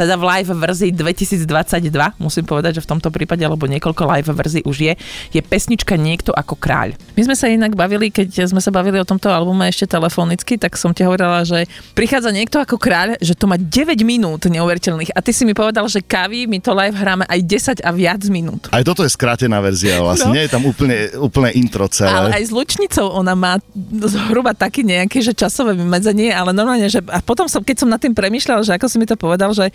teda 0.00 0.16
v 0.16 0.24
live 0.24 0.56
verzii 0.56 0.90
2022, 0.96 1.92
musím 2.16 2.48
povedať, 2.48 2.80
že 2.80 2.82
v 2.82 2.96
tomto 2.96 3.12
prípade, 3.12 3.44
alebo 3.44 3.68
niekoľko 3.68 4.02
live 4.16 4.32
verzií 4.32 4.62
už 4.64 4.76
je, 4.80 4.92
je 5.28 5.40
pesnička 5.44 6.00
Niekto 6.00 6.32
ako 6.32 6.56
kráľ. 6.56 6.96
My 7.12 7.28
sme 7.28 7.36
sa 7.36 7.52
inak 7.52 7.76
bavili, 7.76 8.08
keď 8.08 8.48
sme 8.48 8.64
sa 8.64 8.72
bavili 8.72 8.96
o 8.96 9.04
tomto 9.04 9.28
albume 9.28 9.68
ešte 9.68 9.84
telefonicky, 9.84 10.56
tak 10.56 10.80
som 10.80 10.96
ti 10.96 11.04
hovorila, 11.04 11.44
že 11.44 11.68
prichádza 11.92 12.32
niekto 12.32 12.56
ako 12.56 12.80
kráľ, 12.80 13.20
že 13.20 13.36
to 13.36 13.44
má 13.44 13.60
9 13.60 13.68
minút 14.00 14.48
neuveriteľných 14.48 15.12
a 15.12 15.20
ty 15.20 15.36
si 15.36 15.44
mi 15.44 15.52
povedal, 15.52 15.84
že 15.92 16.00
kávy 16.00 16.48
my 16.48 16.56
to 16.64 16.72
live 16.72 16.96
hráme 16.96 17.28
aj 17.28 17.40
10 17.82 17.84
a 17.84 17.90
viac 17.92 18.24
minút. 18.32 18.72
Aj 18.72 18.80
toto 18.80 19.04
je 19.04 19.12
skrátená 19.12 19.60
verzia, 19.60 20.00
vlastne 20.00 20.30
No. 20.30 20.36
nie 20.38 20.46
je 20.46 20.52
tam 20.52 20.62
úplne, 20.62 21.10
úplne 21.18 21.50
intro 21.58 21.84
Ale 21.84 21.92
celé. 21.92 22.28
aj 22.38 22.44
s 22.46 22.52
Lučnicou 22.54 23.10
ona 23.10 23.34
má 23.34 23.58
zhruba 24.06 24.54
taký 24.54 24.86
nejaké, 24.86 25.18
že 25.20 25.34
časové 25.34 25.74
vymedzenie, 25.74 26.30
ale 26.30 26.54
normálne, 26.54 26.86
že 26.86 27.02
a 27.10 27.18
potom 27.18 27.50
som, 27.50 27.60
keď 27.60 27.76
som 27.82 27.88
nad 27.90 27.98
tým 27.98 28.14
premyšľal, 28.14 28.62
že 28.62 28.78
ako 28.78 28.86
si 28.86 28.96
mi 28.96 29.04
to 29.04 29.18
povedal, 29.18 29.50
že 29.50 29.74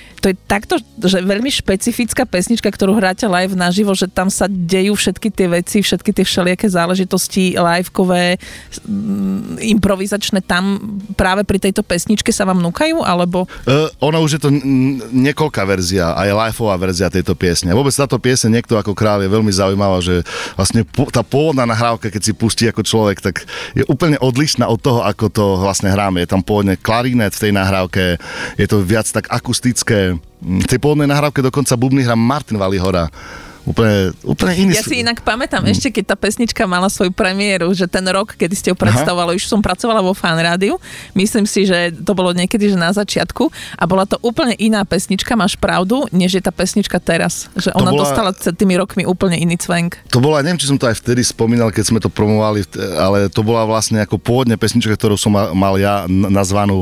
to 0.21 0.31
je 0.31 0.35
takto, 0.47 0.77
že 1.01 1.19
veľmi 1.19 1.49
špecifická 1.49 2.29
pesnička, 2.29 2.69
ktorú 2.69 2.95
hráte 2.95 3.25
live 3.25 3.57
naživo, 3.57 3.91
že 3.97 4.05
tam 4.05 4.29
sa 4.29 4.45
dejú 4.45 4.93
všetky 4.93 5.33
tie 5.33 5.47
veci, 5.49 5.81
všetky 5.81 6.13
tie 6.13 6.23
všelijaké 6.23 6.69
záležitosti 6.69 7.57
livekové, 7.57 8.37
mm, 8.85 9.57
improvizačné 9.75 10.45
tam 10.45 10.79
práve 11.17 11.43
pri 11.43 11.57
tejto 11.57 11.81
pesničke 11.81 12.29
sa 12.29 12.45
vám 12.47 12.61
núkajú, 12.61 13.01
alebo 13.01 13.43
Uh, 13.65 13.89
ono 14.01 14.21
už 14.21 14.37
je 14.37 14.41
to 14.41 14.49
n- 14.49 15.01
niekoľká 15.11 15.65
verzia, 15.65 16.13
aj 16.13 16.29
liveová 16.33 16.75
verzia 16.77 17.13
tejto 17.13 17.33
piesne. 17.33 17.73
Vôbec 17.73 17.93
táto 17.93 18.17
piesne 18.17 18.61
Niekto 18.61 18.75
ako 18.75 18.91
kráľ 18.91 19.25
je 19.25 19.33
veľmi 19.33 19.49
zaujímavá, 19.49 20.03
že 20.03 20.27
vlastne 20.59 20.83
po, 20.83 21.07
tá 21.07 21.23
pôvodná 21.23 21.63
nahrávka, 21.63 22.11
keď 22.11 22.21
si 22.21 22.31
pustí 22.35 22.67
ako 22.67 22.83
človek, 22.83 23.23
tak 23.23 23.47
je 23.71 23.87
úplne 23.87 24.19
odlišná 24.19 24.67
od 24.67 24.77
toho, 24.83 25.01
ako 25.07 25.25
to 25.31 25.45
vlastne 25.57 25.87
hráme. 25.87 26.19
Je 26.21 26.29
tam 26.29 26.43
pôvodne 26.43 26.75
klarinet 26.75 27.31
v 27.31 27.41
tej 27.47 27.51
nahrávke, 27.55 28.19
je 28.59 28.67
to 28.67 28.83
viac 28.83 29.07
tak 29.07 29.31
akustické. 29.31 30.10
V 30.41 30.65
tej 30.65 30.79
pôvodnej 30.81 31.05
nahrávke 31.05 31.39
dokonca 31.39 31.77
bubny 31.77 32.01
hrá 32.01 32.17
Martin 32.17 32.57
Valihora. 32.57 33.11
Úplne, 33.61 34.17
úplne 34.25 34.53
iný. 34.57 34.73
Ja 34.73 34.81
si 34.81 35.05
inak 35.05 35.21
pamätám 35.21 35.61
ešte, 35.69 35.93
keď 35.93 36.03
tá 36.09 36.15
pesnička 36.17 36.65
mala 36.65 36.89
svoju 36.89 37.13
premiéru, 37.13 37.69
že 37.77 37.85
ten 37.85 38.01
rok, 38.09 38.33
kedy 38.33 38.55
ste 38.57 38.67
ju 38.73 38.75
predstavovali, 38.75 39.37
už 39.37 39.45
som 39.45 39.61
pracovala 39.61 40.01
vo 40.01 40.17
fan 40.17 40.33
rádiu. 40.33 40.81
Myslím 41.13 41.45
si, 41.45 41.69
že 41.69 41.93
to 41.93 42.17
bolo 42.17 42.33
niekedy, 42.33 42.73
že 42.73 42.73
na 42.73 42.89
začiatku 42.89 43.53
a 43.77 43.83
bola 43.85 44.09
to 44.09 44.17
úplne 44.25 44.57
iná 44.57 44.81
pesnička, 44.81 45.37
máš 45.37 45.61
pravdu, 45.61 46.09
než 46.09 46.41
je 46.41 46.41
tá 46.41 46.49
pesnička 46.49 46.97
teraz. 46.97 47.53
Že 47.53 47.77
ona 47.77 47.93
bola- 47.93 48.01
dostala 48.01 48.29
tými 48.33 48.81
rokmi 48.81 49.05
úplne 49.05 49.37
iný 49.37 49.61
cvenk. 49.61 50.09
To 50.09 50.17
bola, 50.17 50.41
neviem, 50.41 50.57
či 50.57 50.65
som 50.65 50.81
to 50.81 50.89
aj 50.89 50.97
vtedy 50.97 51.21
spomínal, 51.21 51.69
keď 51.69 51.85
sme 51.85 52.01
to 52.01 52.09
promovali, 52.09 52.65
ale 52.97 53.29
to 53.29 53.45
bola 53.45 53.69
vlastne 53.69 54.01
ako 54.01 54.17
pôvodne 54.17 54.57
pesnička, 54.57 54.97
ktorú 54.97 55.13
som 55.21 55.37
ma- 55.37 55.53
mal 55.53 55.77
ja 55.77 56.09
nazvanú 56.09 56.81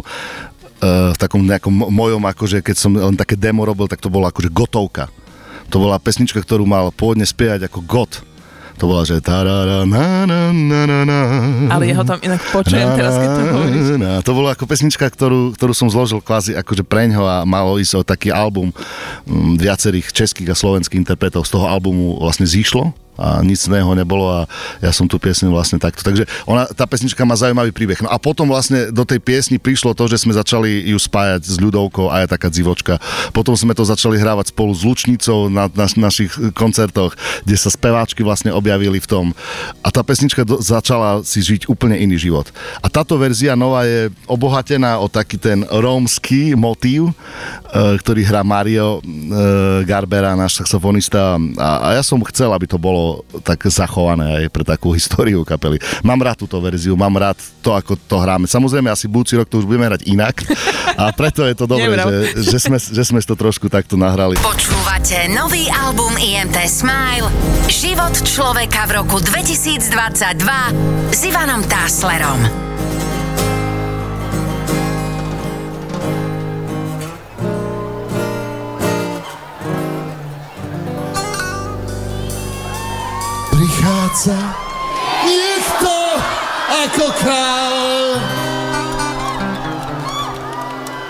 v 0.80 1.18
takom 1.20 1.44
nejakom 1.44 1.72
mo- 1.72 1.92
mojom, 1.92 2.24
akože 2.24 2.64
keď 2.64 2.76
som 2.76 2.92
len 2.96 3.20
také 3.20 3.36
demo 3.36 3.68
robil, 3.68 3.92
tak 3.92 4.00
to 4.00 4.08
bola 4.08 4.32
akože 4.32 4.48
gotovka. 4.52 5.12
To 5.70 5.78
bola 5.78 6.02
pesnička, 6.02 6.42
ktorú 6.42 6.66
mal 6.66 6.90
pôvodne 6.90 7.28
spievať 7.28 7.70
ako 7.70 7.80
got. 7.86 8.14
To 8.80 8.88
bola, 8.88 9.04
že 9.04 9.20
tarara, 9.20 9.84
na, 9.84 10.24
na, 10.24 10.56
na, 10.56 10.82
na, 10.88 11.00
na. 11.04 11.20
Ale 11.68 11.92
jeho 11.92 12.00
tam 12.08 12.16
inak 12.24 12.40
počujem 12.48 12.88
teraz, 12.96 13.20
keď 13.20 13.30
to 13.36 13.42
hovoríš. 13.52 13.88
Na, 14.00 14.24
to 14.24 14.32
bolo 14.32 14.48
ako 14.48 14.64
pesnička, 14.64 15.04
ktorú, 15.04 15.52
ktorú 15.60 15.76
som 15.76 15.92
zložil 15.92 16.24
kvázi 16.24 16.56
akože 16.56 16.88
preňho 16.88 17.28
a 17.28 17.44
malo 17.44 17.76
ísť 17.76 17.94
o 18.00 18.08
taký 18.08 18.32
album 18.32 18.72
mm, 19.28 19.60
viacerých 19.60 20.16
českých 20.16 20.56
a 20.56 20.56
slovenských 20.56 20.96
interpretov. 20.96 21.44
Z 21.44 21.60
toho 21.60 21.68
albumu 21.68 22.24
vlastne 22.24 22.48
zišlo 22.48 22.96
a 23.20 23.44
nic 23.44 23.60
iného 23.68 23.92
nebolo 23.92 24.32
a 24.32 24.40
ja 24.80 24.96
som 24.96 25.04
tú 25.06 25.20
piesň 25.20 25.52
vlastne 25.52 25.76
takto. 25.76 26.00
Takže 26.00 26.24
ona, 26.48 26.64
tá 26.72 26.88
pesnička 26.88 27.28
má 27.28 27.36
zaujímavý 27.36 27.76
príbeh. 27.76 28.00
No 28.00 28.10
a 28.10 28.16
potom 28.16 28.48
vlastne 28.48 28.90
do 28.96 29.04
tej 29.04 29.20
piesni 29.20 29.60
prišlo 29.60 29.92
to, 29.92 30.08
že 30.08 30.24
sme 30.24 30.32
začali 30.32 30.88
ju 30.90 30.98
spájať 30.98 31.44
s 31.44 31.56
ľudovkou 31.60 32.08
a 32.08 32.24
je 32.24 32.32
taká 32.32 32.48
dzivočka. 32.48 32.98
Potom 33.36 33.54
sme 33.60 33.76
to 33.76 33.84
začali 33.84 34.16
hrávať 34.16 34.56
spolu 34.56 34.72
s 34.72 34.88
Lučnicou 34.88 35.52
na, 35.52 35.68
na 35.68 35.86
našich 36.00 36.32
koncertoch, 36.56 37.14
kde 37.44 37.56
sa 37.60 37.68
speváčky 37.68 38.24
vlastne 38.24 38.56
objavili 38.56 39.04
v 39.04 39.08
tom. 39.10 39.26
A 39.84 39.92
tá 39.92 40.00
pesnička 40.00 40.48
do, 40.48 40.64
začala 40.64 41.26
si 41.28 41.44
žiť 41.44 41.68
úplne 41.68 42.00
iný 42.00 42.16
život. 42.16 42.48
A 42.80 42.88
táto 42.88 43.20
verzia 43.20 43.58
nová 43.60 43.84
je 43.84 44.08
obohatená 44.30 45.02
o 45.02 45.12
taký 45.12 45.36
ten 45.36 45.66
rómsky 45.68 46.54
motív, 46.54 47.10
e, 47.10 47.14
ktorý 48.00 48.22
hrá 48.24 48.46
Mario 48.46 49.00
e, 49.00 49.84
Garbera, 49.84 50.38
náš 50.38 50.62
saxofonista. 50.62 51.42
A, 51.58 51.70
a 51.82 51.88
ja 51.98 52.04
som 52.06 52.22
chcel, 52.30 52.54
aby 52.54 52.70
to 52.70 52.78
bolo 52.78 53.09
tak 53.43 53.66
zachované 53.70 54.45
aj 54.45 54.51
pre 54.51 54.64
takú 54.66 54.93
históriu 54.97 55.43
kapely. 55.43 55.80
Mám 56.01 56.20
rád 56.24 56.43
túto 56.45 56.57
verziu, 56.60 56.93
mám 56.97 57.14
rád 57.16 57.39
to, 57.64 57.76
ako 57.76 57.95
to 57.95 58.16
hráme. 58.20 58.45
Samozrejme, 58.45 58.89
asi 58.91 59.05
budúci 59.10 59.38
rok 59.38 59.47
to 59.47 59.62
už 59.62 59.68
budeme 59.68 59.89
hrať 59.89 60.01
inak. 60.10 60.36
A 60.99 61.12
preto 61.16 61.45
je 61.47 61.55
to 61.55 61.66
dobré, 61.70 61.95
že, 62.36 62.43
že, 62.43 62.57
sme, 62.60 62.78
že 62.80 63.03
sme 63.05 63.20
to 63.24 63.36
trošku 63.36 63.72
takto 63.72 63.95
nahrali. 63.95 64.36
Počúvate 64.39 65.32
nový 65.32 65.70
album 65.72 66.16
IMT 66.18 66.57
Smile 66.66 67.30
Život 67.70 68.26
človeka 68.26 68.89
v 68.89 68.91
roku 68.97 69.22
2022 69.22 69.93
s 71.14 71.22
Ivanom 71.22 71.62
Táslerom. 71.70 72.89
Prichádza 84.10 84.41
niekto 85.22 85.95
ako 86.66 87.05
král. 87.22 87.78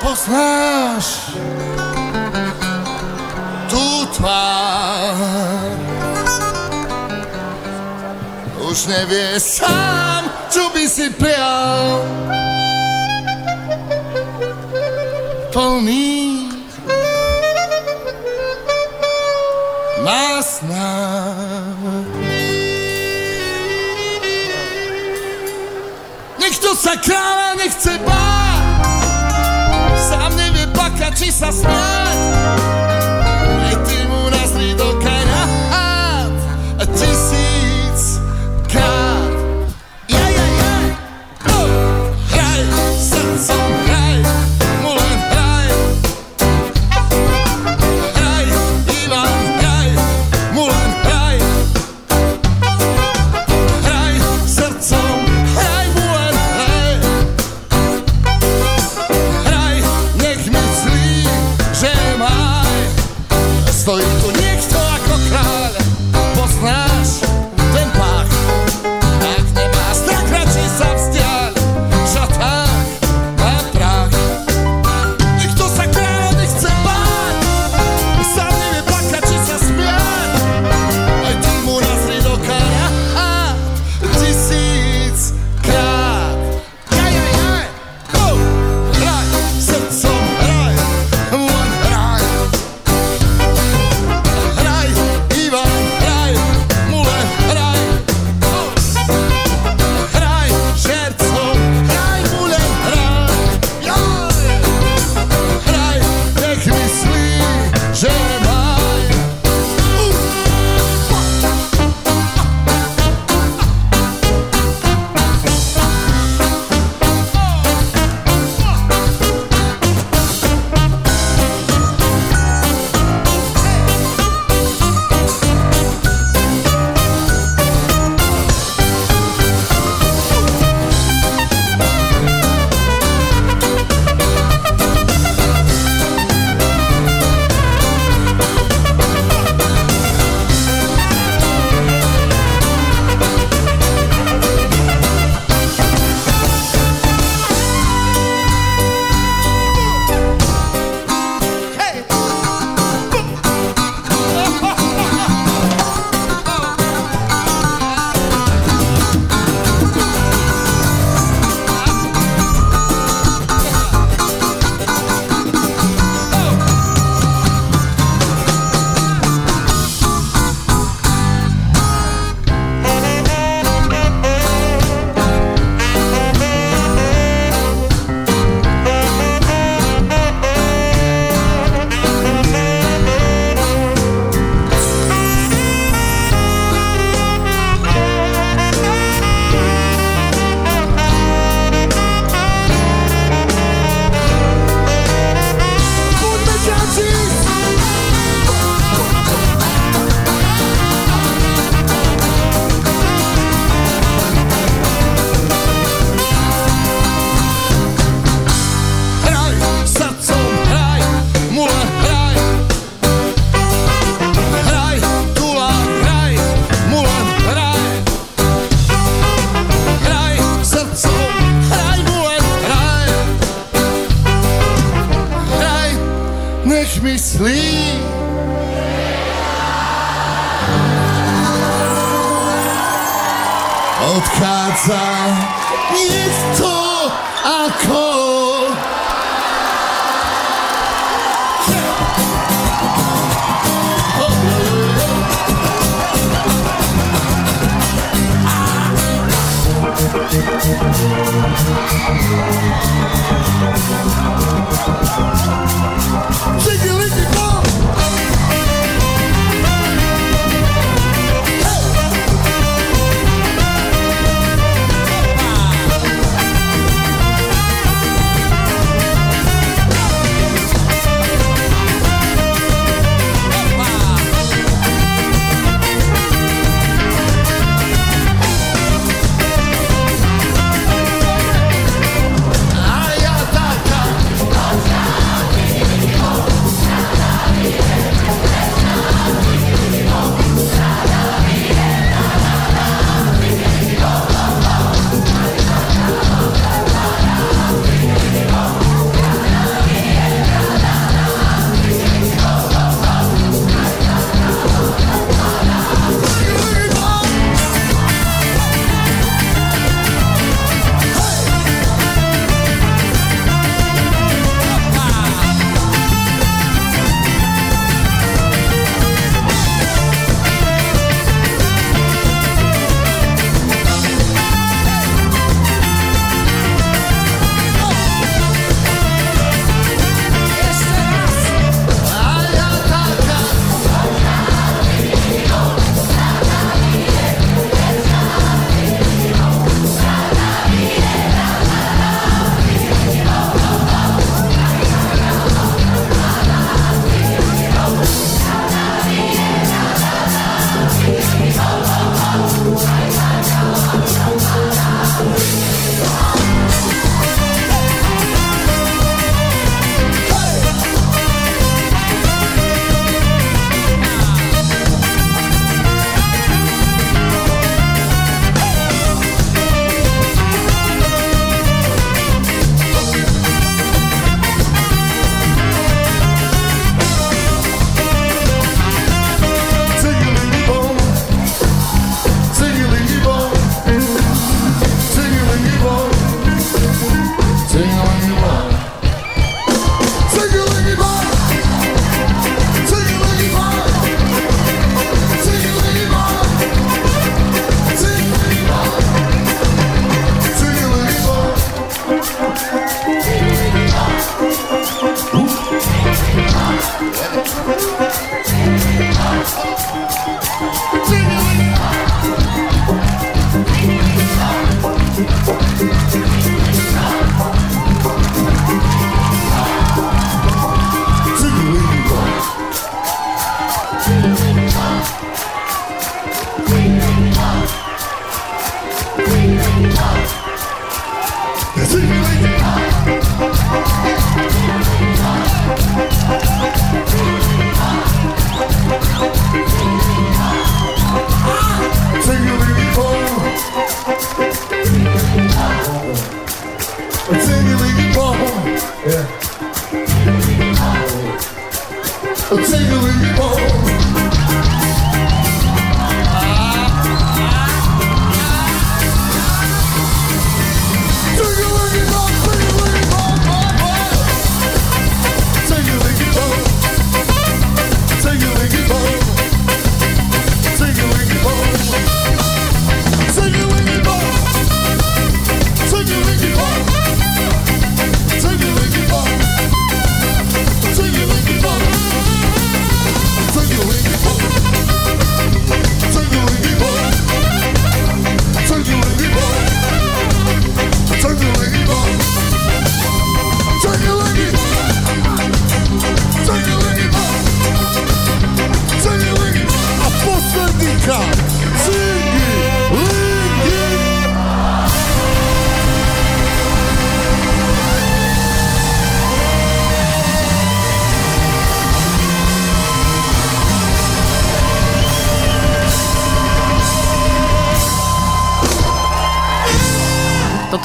Poznáš 0.03 1.07
tú 3.71 3.87
tvár. 4.19 5.71
Už 8.67 8.77
nevie 8.91 9.39
sám, 9.39 10.27
čo 10.51 10.67
by 10.75 10.83
si 10.83 11.07
prial. 11.15 12.03
Plný 15.55 16.18
nás 16.18 16.18
kráľa 27.03 27.49
nechce 27.59 27.93
báť 28.03 28.59
Sám 29.99 30.31
nevie 30.35 30.65
plakať, 30.73 31.13
či 31.15 31.29
sa 31.29 31.49
smáť 31.53 32.08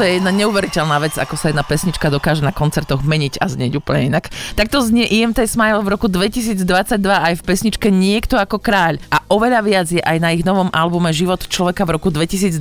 je 0.07 0.21
jedna 0.21 0.31
neuveriteľná 0.31 0.97
vec, 1.01 1.17
ako 1.17 1.35
sa 1.35 1.51
jedna 1.51 1.65
pesnička 1.65 2.13
dokáže 2.13 2.45
na 2.45 2.53
koncertoch 2.53 3.01
meniť 3.03 3.41
a 3.41 3.49
znieť 3.49 3.81
úplne 3.81 4.13
inak. 4.13 4.29
Takto 4.55 4.85
znie 4.85 5.09
IMT 5.09 5.49
Smile 5.49 5.81
v 5.81 5.89
roku 5.93 6.07
2022 6.07 7.01
aj 7.01 7.35
v 7.41 7.43
pesničke 7.43 7.89
Niekto 7.89 8.37
ako 8.37 8.61
kráľ 8.61 9.01
a 9.09 9.25
oveľa 9.33 9.61
viac 9.65 9.89
je 9.89 10.03
aj 10.05 10.19
na 10.21 10.37
ich 10.37 10.45
novom 10.45 10.69
albume 10.71 11.11
Život 11.11 11.49
človeka 11.49 11.89
v 11.89 11.97
roku 11.97 12.09
2022. 12.13 12.61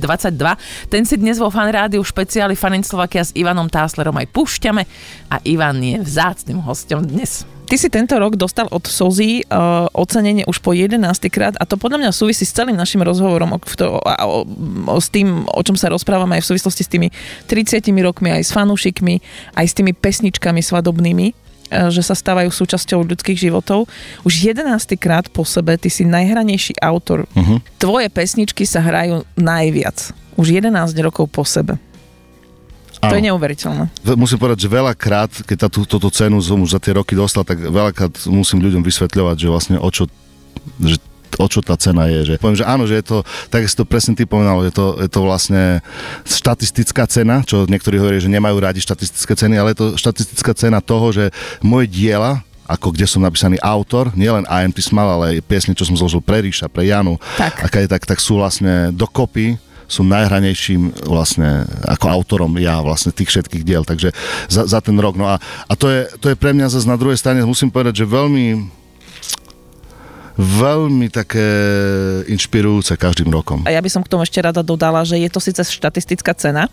Ten 0.88 1.02
si 1.04 1.14
dnes 1.20 1.36
vo 1.36 1.52
fan 1.52 1.68
rádiu 1.68 2.00
špeciáli 2.00 2.56
Fanin 2.56 2.82
Slovakia 2.82 3.24
s 3.24 3.34
Ivanom 3.36 3.68
Táslerom 3.68 4.16
aj 4.16 4.30
púšťame 4.32 4.82
a 5.28 5.36
Ivan 5.44 5.78
je 5.84 6.00
vzácným 6.00 6.64
hostom 6.64 7.04
dnes. 7.04 7.44
Ty 7.74 7.82
si 7.82 7.90
tento 7.90 8.14
rok 8.14 8.38
dostal 8.38 8.70
od 8.70 8.86
Sozy 8.86 9.42
uh, 9.50 9.90
ocenenie 9.98 10.46
už 10.46 10.62
po 10.62 10.70
11. 10.70 10.94
krát 11.26 11.58
a 11.58 11.66
to 11.66 11.74
podľa 11.74 12.06
mňa 12.06 12.10
súvisí 12.14 12.46
s 12.46 12.54
celým 12.54 12.78
našim 12.78 13.02
rozhovorom 13.02 13.50
o, 13.50 13.58
a, 14.06 14.30
o, 14.30 14.46
o, 14.46 14.98
s 15.02 15.10
tým, 15.10 15.42
o 15.42 15.58
čom 15.58 15.74
sa 15.74 15.90
rozprávame 15.90 16.38
aj 16.38 16.46
v 16.46 16.50
súvislosti 16.54 16.86
s 16.86 16.92
tými 16.94 17.10
30 17.50 17.82
rokmi, 17.98 18.30
aj 18.30 18.46
s 18.46 18.54
fanúšikmi, 18.54 19.18
aj 19.58 19.66
s 19.66 19.74
tými 19.74 19.90
pesničkami 19.90 20.62
svadobnými 20.62 21.34
uh, 21.34 21.90
že 21.90 22.06
sa 22.06 22.14
stávajú 22.14 22.54
súčasťou 22.54 23.10
ľudských 23.10 23.42
životov. 23.50 23.90
Už 24.22 24.54
11. 24.54 24.70
krát 24.94 25.26
po 25.26 25.42
sebe 25.42 25.74
ty 25.74 25.90
si 25.90 26.06
najhranejší 26.06 26.78
autor. 26.78 27.26
Uh-huh. 27.34 27.58
Tvoje 27.82 28.06
pesničky 28.06 28.70
sa 28.70 28.86
hrajú 28.86 29.26
najviac. 29.34 30.14
Už 30.38 30.62
11 30.62 30.70
rokov 31.02 31.26
po 31.26 31.42
sebe. 31.42 31.82
To 33.08 33.16
je 33.16 33.22
Áno. 33.22 33.28
neuveriteľné. 33.32 33.84
Musím 34.14 34.38
povedať, 34.38 34.64
že 34.64 34.68
veľakrát, 34.68 35.30
keď 35.44 35.56
tá, 35.56 35.68
tú, 35.68 35.84
túto 35.84 36.08
cenu 36.08 36.38
som 36.38 36.60
už 36.60 36.74
za 36.74 36.80
tie 36.80 36.94
roky 36.94 37.12
dostal, 37.12 37.42
tak 37.42 37.58
veľakrát 37.58 38.12
musím 38.26 38.60
ľuďom 38.60 38.80
vysvetľovať, 38.80 39.36
že 39.36 39.48
vlastne 39.48 39.76
o 39.76 39.88
čo, 39.88 40.08
že 40.78 40.96
o 41.34 41.46
čo 41.50 41.58
tá 41.58 41.74
cena 41.74 42.06
je. 42.06 42.30
Že 42.30 42.38
poviem, 42.38 42.58
že 42.58 42.66
áno, 42.66 42.86
že 42.86 42.94
je 42.94 43.04
to, 43.04 43.18
tak 43.50 43.66
si 43.66 43.74
to 43.74 43.82
presne 43.82 44.14
ty 44.14 44.22
povedal, 44.22 44.62
je 44.62 44.70
to, 44.70 45.02
je 45.02 45.10
to 45.10 45.20
vlastne 45.20 45.82
štatistická 46.22 47.04
cena, 47.06 47.42
čo 47.42 47.66
niektorí 47.66 47.98
hovoria, 47.98 48.22
že 48.22 48.30
nemajú 48.30 48.56
radi 48.58 48.78
štatistické 48.78 49.34
ceny, 49.34 49.58
ale 49.58 49.74
je 49.74 49.78
to 49.82 49.86
štatistická 49.98 50.54
cena 50.54 50.78
toho, 50.78 51.10
že 51.10 51.34
moje 51.58 51.90
diela, 51.90 52.38
ako 52.64 52.94
kde 52.94 53.04
som 53.04 53.20
napísaný 53.20 53.58
autor, 53.60 54.08
nielen 54.14 54.46
IMT 54.46 54.80
Smile, 54.80 55.10
ale 55.10 55.24
aj 55.36 55.44
piesne, 55.44 55.76
čo 55.76 55.84
som 55.84 55.98
zložil 55.98 56.22
pre 56.22 56.40
Ríša, 56.40 56.70
pre 56.70 56.86
Janu, 56.86 57.20
Tak. 57.36 57.60
a 57.60 57.66
keď 57.68 57.98
tak, 57.98 58.06
tak 58.06 58.18
sú 58.18 58.40
vlastne 58.40 58.88
dokopy 58.88 59.58
sú 59.86 60.02
najhranejším 60.04 61.06
vlastne 61.08 61.68
ako 61.84 62.06
autorom 62.08 62.52
ja 62.60 62.80
vlastne 62.80 63.12
tých 63.12 63.30
všetkých 63.30 63.64
diel, 63.66 63.84
takže 63.84 64.12
za, 64.48 64.64
za 64.64 64.80
ten 64.80 64.96
rok. 64.96 65.16
No 65.16 65.28
a, 65.28 65.36
a 65.40 65.72
to, 65.76 65.92
je, 65.92 66.08
to 66.20 66.32
je 66.32 66.36
pre 66.36 66.56
mňa 66.56 66.72
zase 66.72 66.88
na 66.88 66.96
druhej 66.96 67.20
strane, 67.20 67.44
musím 67.44 67.68
povedať, 67.68 68.04
že 68.04 68.06
veľmi 68.08 68.46
veľmi 70.34 71.14
také 71.14 71.46
inšpirujúce 72.26 72.98
každým 72.98 73.30
rokom. 73.30 73.62
A 73.62 73.70
ja 73.70 73.78
by 73.78 73.86
som 73.86 74.02
k 74.02 74.10
tomu 74.10 74.26
ešte 74.26 74.42
rada 74.42 74.66
dodala, 74.66 75.06
že 75.06 75.14
je 75.14 75.30
to 75.30 75.38
síce 75.38 75.62
štatistická 75.62 76.34
cena, 76.34 76.66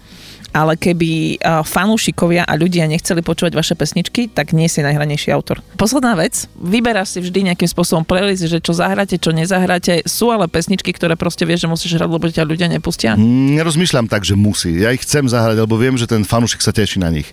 ale 0.52 0.76
keby 0.76 1.40
fanúšikovia 1.64 2.44
a 2.48 2.54
ľudia 2.56 2.88
nechceli 2.88 3.24
počúvať 3.24 3.54
vaše 3.56 3.76
pesničky, 3.76 4.28
tak 4.32 4.52
nie 4.52 4.68
si 4.68 4.84
najhranejší 4.84 5.32
autor. 5.32 5.64
Posledná 5.80 6.16
vec, 6.16 6.48
vyberáš 6.60 7.18
si 7.18 7.20
vždy 7.24 7.52
nejakým 7.52 7.70
spôsobom 7.72 8.04
playlist, 8.04 8.48
že 8.48 8.60
čo 8.60 8.76
zahráte, 8.76 9.16
čo 9.18 9.32
nezahráte. 9.32 10.04
Sú 10.06 10.30
ale 10.30 10.52
pesničky, 10.52 10.92
ktoré 10.92 11.16
proste 11.16 11.48
vieš, 11.48 11.66
že 11.66 11.72
musíš 11.72 11.92
hrať, 11.98 12.10
lebo 12.12 12.26
ťa 12.28 12.44
ľudia 12.48 12.68
nepustia. 12.68 13.16
Mm, 13.16 13.58
Nerozmýšľam 13.60 14.08
tak, 14.12 14.28
že 14.28 14.36
musí. 14.36 14.84
Ja 14.84 14.92
ich 14.92 15.04
chcem 15.04 15.28
zahrať, 15.28 15.64
lebo 15.64 15.80
viem, 15.80 15.96
že 15.96 16.08
ten 16.08 16.24
fanúšik 16.28 16.60
sa 16.60 16.76
teší 16.76 17.00
na 17.00 17.10
nich. 17.12 17.28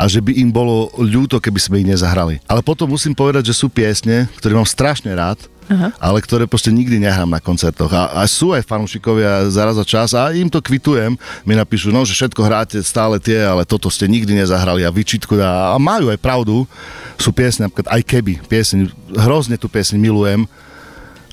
A 0.00 0.08
že 0.08 0.24
by 0.24 0.32
im 0.40 0.50
bolo 0.50 0.88
ľúto, 0.96 1.38
keby 1.38 1.60
sme 1.60 1.80
ich 1.84 1.88
nezahrali. 1.88 2.40
Ale 2.48 2.64
potom 2.64 2.88
musím 2.88 3.12
povedať, 3.12 3.52
že 3.52 3.58
sú 3.58 3.68
piesne, 3.68 4.28
ktoré 4.40 4.56
mám 4.56 4.68
strašne 4.68 5.12
rád, 5.12 5.38
Aha. 5.70 5.94
ale 6.02 6.18
ktoré 6.18 6.50
proste 6.50 6.74
nikdy 6.74 6.98
nehrám 6.98 7.30
na 7.30 7.38
koncertoch. 7.38 7.90
A, 7.94 8.10
a 8.18 8.26
sú 8.26 8.50
aj 8.50 8.66
fanúšikovia 8.66 9.46
zaraz 9.46 9.78
za 9.78 9.86
čas 9.86 10.10
a 10.12 10.34
im 10.34 10.50
to 10.50 10.58
kvitujem. 10.58 11.14
Mi 11.46 11.54
napíšu, 11.54 11.94
no, 11.94 12.02
že 12.02 12.18
všetko 12.18 12.40
hráte 12.42 12.78
stále 12.82 13.22
tie, 13.22 13.38
ale 13.38 13.62
toto 13.62 13.86
ste 13.86 14.10
nikdy 14.10 14.34
nezahrali 14.34 14.82
a 14.82 14.90
vyčitku 14.90 15.38
a, 15.38 15.72
a 15.72 15.76
majú 15.78 16.10
aj 16.10 16.18
pravdu. 16.18 16.66
Sú 17.14 17.30
piesne, 17.30 17.70
napríklad 17.70 17.88
aj 17.94 18.02
keby, 18.02 18.42
pieseň, 18.50 18.90
hrozne 19.22 19.54
tú 19.54 19.70
pieseň 19.70 19.96
milujem, 20.02 20.42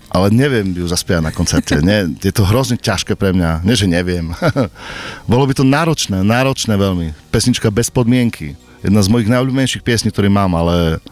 ale 0.09 0.33
neviem 0.33 0.65
ju 0.73 0.85
zaspievať 0.89 1.23
na 1.25 1.33
koncerte. 1.33 1.75
Nie, 1.81 2.09
je 2.29 2.33
to 2.33 2.45
hrozne 2.45 2.77
ťažké 2.77 3.13
pre 3.13 3.33
mňa. 3.33 3.65
Nie, 3.65 3.77
že 3.77 3.85
neviem. 3.85 4.33
Bolo 5.31 5.45
by 5.45 5.53
to 5.53 5.65
náročné, 5.65 6.21
náročné 6.25 6.73
veľmi. 6.77 7.13
Pesnička 7.29 7.69
bez 7.69 7.93
podmienky. 7.93 8.57
Jedna 8.79 9.03
z 9.03 9.11
mojich 9.11 9.27
najobľúbenejších 9.27 9.83
piesní, 9.83 10.09
ktoré 10.09 10.31
mám, 10.31 10.55
ale 10.55 11.03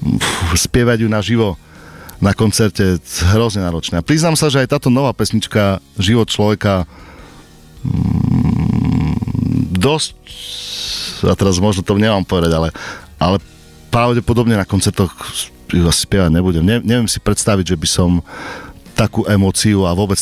uf, 0.00 0.56
spievať 0.56 1.04
ju 1.04 1.08
naživo 1.10 1.48
na 2.18 2.34
koncerte 2.34 2.98
hrozne 3.30 3.62
náročné. 3.62 4.02
A 4.02 4.06
priznám 4.06 4.34
sa, 4.34 4.50
že 4.50 4.62
aj 4.62 4.74
táto 4.74 4.90
nová 4.90 5.14
pesnička 5.14 5.78
Život 5.98 6.28
človeka 6.30 6.84
mm, 7.86 9.14
dosť 9.78 10.14
a 11.26 11.34
teraz 11.34 11.58
možno 11.58 11.82
to 11.82 11.98
nemám 11.98 12.22
povedať, 12.22 12.52
ale, 12.54 12.68
ale 13.18 13.36
pravdepodobne 13.90 14.54
na 14.54 14.66
koncertoch 14.66 15.10
ju 15.70 15.84
asi 15.86 16.06
spievať 16.06 16.30
nebudem. 16.30 16.62
Ne, 16.62 16.78
neviem 16.82 17.10
si 17.10 17.18
predstaviť, 17.18 17.74
že 17.74 17.80
by 17.80 17.88
som 17.88 18.10
takú 18.94 19.22
emóciu 19.30 19.86
a 19.86 19.94
vôbec 19.94 20.18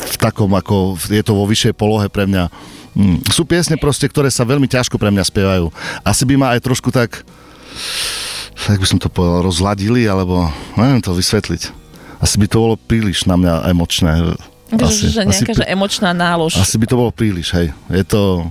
v 0.00 0.16
takom, 0.18 0.50
ako 0.56 0.98
je 1.06 1.22
to 1.22 1.36
vo 1.36 1.44
vyššej 1.46 1.74
polohe 1.76 2.06
pre 2.10 2.26
mňa. 2.26 2.50
Mm, 2.96 3.18
sú 3.30 3.46
piesne 3.46 3.78
proste, 3.78 4.10
ktoré 4.10 4.32
sa 4.32 4.42
veľmi 4.42 4.66
ťažko 4.66 4.98
pre 4.98 5.14
mňa 5.14 5.24
spievajú. 5.26 5.70
Asi 6.02 6.26
by 6.26 6.34
ma 6.34 6.46
aj 6.58 6.64
trošku 6.64 6.90
tak 6.90 7.22
tak 8.66 8.80
by 8.80 8.86
som 8.86 8.98
to 9.00 9.08
povedal, 9.08 9.44
rozladili, 9.44 10.04
alebo 10.04 10.48
neviem 10.76 11.00
to 11.00 11.16
vysvetliť. 11.16 11.72
Asi 12.20 12.36
by 12.36 12.46
to 12.46 12.60
bolo 12.60 12.76
príliš 12.76 13.24
na 13.24 13.36
mňa 13.40 13.72
emočné. 13.72 14.36
Asi, 14.70 15.10
že 15.10 15.26
asi, 15.26 15.42
nejaká 15.42 15.52
že 15.58 15.64
emočná 15.66 16.14
nálož. 16.14 16.54
asi 16.54 16.78
by 16.78 16.86
to 16.86 16.94
bolo 16.94 17.10
príliš, 17.10 17.50
hej. 17.58 17.74
Je 17.90 18.06
to, 18.06 18.46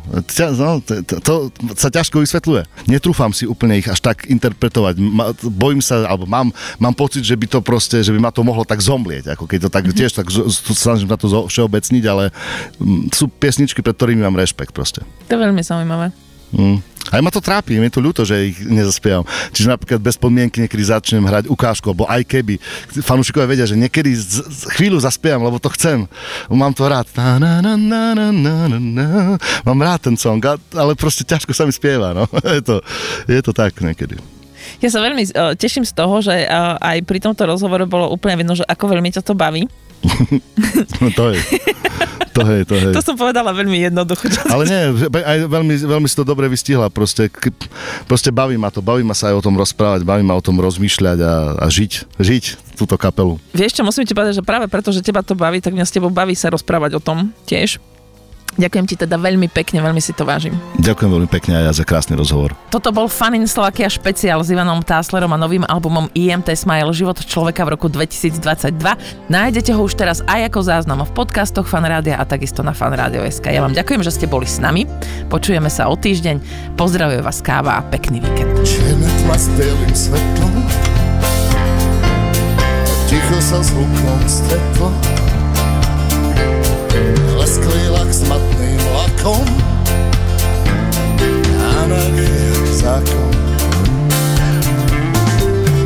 no, 0.60 0.84
to, 0.84 0.99
to, 0.99 1.16
to 1.24 1.34
sa 1.80 1.88
ťažko 1.88 2.20
vysvetľuje. 2.20 2.91
Netrúfam 2.91 3.32
si 3.32 3.47
úplne 3.47 3.80
ich 3.80 3.88
až 3.88 4.03
tak 4.03 4.28
interpretovať. 4.28 4.99
Ma, 4.99 5.32
bojím 5.47 5.80
sa, 5.80 6.03
alebo 6.03 6.28
mám, 6.28 6.51
mám 6.76 6.91
pocit, 6.91 7.24
že 7.24 7.39
by 7.39 7.47
to 7.47 7.60
proste, 7.64 8.03
že 8.03 8.12
by 8.12 8.20
ma 8.20 8.36
to 8.36 8.43
mohlo 8.43 8.68
tak 8.68 8.84
zomlieť, 8.84 9.32
ako 9.32 9.47
keď 9.47 9.60
to 9.64 9.70
tak 9.72 9.84
tiež 9.95 10.12
tak 10.12 10.28
snažím 10.76 11.07
na 11.07 11.16
to 11.16 11.32
všeobecniť, 11.47 12.03
ale 12.03 12.36
mm, 12.84 13.16
sú 13.16 13.32
piesničky, 13.32 13.80
pred 13.80 13.95
ktorými 13.95 14.20
mám 14.20 14.36
rešpekt 14.36 14.76
proste. 14.76 15.07
To 15.32 15.32
je 15.32 15.39
veľmi 15.39 15.64
zaujímavé. 15.64 16.12
Mm. 16.51 16.84
Aj 17.10 17.22
ma 17.22 17.34
to 17.34 17.41
trápi, 17.41 17.78
mi 17.82 17.89
to 17.89 18.01
ľúto, 18.01 18.22
že 18.24 18.53
ich 18.53 18.57
nezaspievam. 18.62 19.26
Čiže 19.53 19.74
napríklad 19.74 19.99
bez 20.01 20.16
podmienky 20.16 20.62
niekedy 20.62 20.84
začnem 20.86 21.26
hrať 21.26 21.49
ukážku, 21.49 21.89
alebo 21.89 22.05
aj 22.05 22.22
keby. 22.26 22.62
Fanúšikovia 23.01 23.49
vedia, 23.49 23.66
že 23.66 23.78
niekedy 23.78 24.14
z, 24.14 24.45
z, 24.45 24.60
chvíľu 24.78 25.01
zaspievam, 25.01 25.45
lebo 25.45 25.57
to 25.57 25.74
chcem. 25.74 26.05
Mám 26.49 26.78
to 26.78 26.86
rád. 26.86 27.10
Na, 27.18 27.41
na, 27.41 27.60
na, 27.62 27.76
na, 27.76 28.14
na, 28.14 28.28
na, 28.32 28.78
na. 28.78 29.10
Mám 29.66 29.80
rád 29.82 30.12
ten 30.12 30.16
song, 30.16 30.41
ale 30.74 30.93
proste 30.93 31.26
ťažko 31.26 31.51
sa 31.51 31.66
mi 31.66 31.74
spieva. 31.74 32.14
No. 32.14 32.30
je, 32.57 32.62
to, 32.62 32.76
je 33.26 33.39
to 33.41 33.51
tak 33.51 33.76
niekedy. 33.82 34.18
Ja 34.80 34.93
sa 34.93 35.01
veľmi 35.01 35.24
uh, 35.34 35.57
teším 35.57 35.84
z 35.84 35.93
toho, 35.97 36.22
že 36.22 36.45
uh, 36.45 36.78
aj 36.78 37.01
pri 37.03 37.20
tomto 37.20 37.43
rozhovore 37.49 37.89
bolo 37.89 38.14
úplne 38.14 38.45
vidno, 38.45 38.53
že 38.53 38.68
ako 38.68 38.93
veľmi 38.93 39.10
ťa 39.10 39.26
to 39.26 39.34
baví. 39.34 39.66
No 41.02 41.10
to 41.12 41.32
je. 41.32 41.39
To 42.30 42.45
je, 42.45 42.62
to 42.64 42.76
je. 42.78 42.93
To 42.93 43.02
som 43.02 43.16
povedala 43.16 43.52
veľmi 43.52 43.80
jednoducho. 43.82 44.30
čo- 44.30 44.47
Ale 44.47 44.64
nie, 44.64 44.82
aj 45.12 45.38
veľmi, 45.45 45.74
veľmi 45.82 46.08
si 46.08 46.16
to 46.16 46.24
dobre 46.24 46.47
vystihla. 46.47 46.88
Proste, 46.88 47.28
proste 48.06 48.30
baví 48.30 48.56
ma 48.56 48.70
to. 48.70 48.80
Baví 48.80 49.02
ma 49.02 49.12
sa 49.12 49.34
aj 49.34 49.39
o 49.39 49.43
tom 49.43 49.58
rozprávať, 49.58 50.04
baví 50.04 50.22
ma 50.22 50.34
o 50.34 50.43
tom 50.43 50.56
rozmýšľať 50.56 51.20
a, 51.20 51.34
a 51.58 51.66
žiť. 51.68 51.91
Žiť 52.16 52.43
túto 52.76 52.95
kapelu. 52.95 53.36
Vieš 53.52 53.76
čo, 53.76 53.84
musím 53.84 54.06
ti 54.06 54.14
povedať, 54.14 54.39
že 54.39 54.45
práve 54.45 54.70
preto, 54.70 54.93
že 54.93 55.02
teba 55.02 55.20
to 55.20 55.34
baví, 55.34 55.60
tak 55.60 55.74
mňa 55.74 55.84
s 55.84 55.91
tebou 55.91 56.08
baví 56.08 56.32
sa 56.32 56.47
rozprávať 56.47 56.95
o 56.95 57.02
tom 57.02 57.34
tiež. 57.43 57.82
Ďakujem 58.60 58.86
ti 58.91 58.95
teda 58.99 59.16
veľmi 59.16 59.47
pekne, 59.47 59.80
veľmi 59.80 60.03
si 60.03 60.12
to 60.12 60.28
vážim. 60.28 60.51
Ďakujem 60.84 61.10
veľmi 61.16 61.30
pekne 61.32 61.55
aj 61.55 61.64
ja 61.64 61.74
za 61.80 61.86
krásny 61.88 62.20
rozhovor. 62.20 62.51
Toto 62.68 62.91
bol 62.91 63.07
Fanin 63.07 63.47
Slovakia 63.47 63.88
špeciál 63.88 64.43
s 64.43 64.51
Ivanom 64.51 64.84
Táslerom 64.84 65.32
a 65.32 65.39
novým 65.39 65.64
albumom 65.64 66.12
IMT 66.12 66.51
Smile 66.60 66.91
Život 66.91 67.24
človeka 67.24 67.64
v 67.64 67.80
roku 67.80 67.88
2022. 67.88 68.76
Nájdete 69.32 69.72
ho 69.72 69.80
už 69.80 69.95
teraz 69.95 70.20
aj 70.28 70.51
ako 70.51 70.60
záznam 70.60 71.07
v 71.07 71.12
podcastoch 71.16 71.72
Fanrádia 71.72 72.20
a 72.20 72.28
takisto 72.28 72.60
na 72.60 72.76
fanradio.sk. 72.76 73.47
Ja 73.47 73.64
vám 73.64 73.72
ďakujem, 73.72 74.03
že 74.03 74.12
ste 74.12 74.28
boli 74.28 74.43
s 74.43 74.60
nami. 74.60 74.84
Počujeme 75.32 75.72
sa 75.72 75.88
o 75.88 75.95
týždeň. 75.95 76.43
Pozdravuje 76.76 77.24
vás 77.24 77.39
Káva 77.39 77.80
a 77.80 77.82
pekný 77.88 78.20
víkend. 78.20 78.51
Čierna 78.68 79.07
tma 79.24 79.39
s 79.39 79.47
bielým 79.55 79.95
svetlom 79.95 80.51
Ticho 83.10 83.41
sa 83.41 83.57
s 83.64 83.74
hlukom 83.74 84.22
stretlo 84.30 85.18
matným 89.30 89.38
lakom 89.38 89.45
Anarchia 91.86 92.65
zákon. 92.73 93.32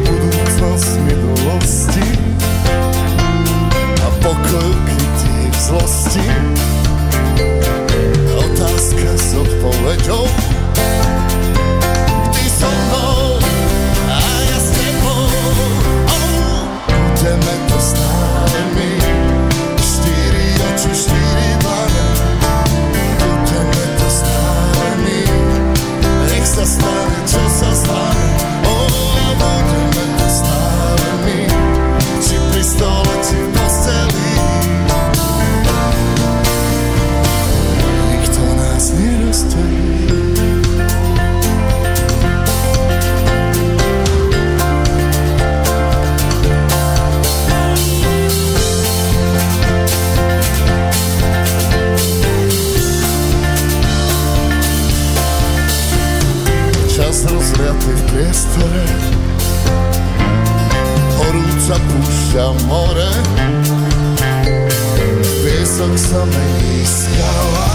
Budúcnosť 0.04 0.92
minulosti 1.04 2.08
A 4.00 4.08
pokoj 4.24 4.70
krytý 4.88 5.36
v 5.52 5.58
zlosti. 5.60 6.26
Otázka 8.32 9.10
s 9.18 9.30
odpoveďou 9.36 10.43
bez 57.14 57.30
rozliatých 57.30 58.02
priestore. 58.10 58.86
Horúca 61.14 61.78
púšťa 61.78 62.46
more. 62.66 63.12
Piesok 65.46 65.94
sa 65.94 66.26
mení 66.26 66.82
skala 66.82 67.70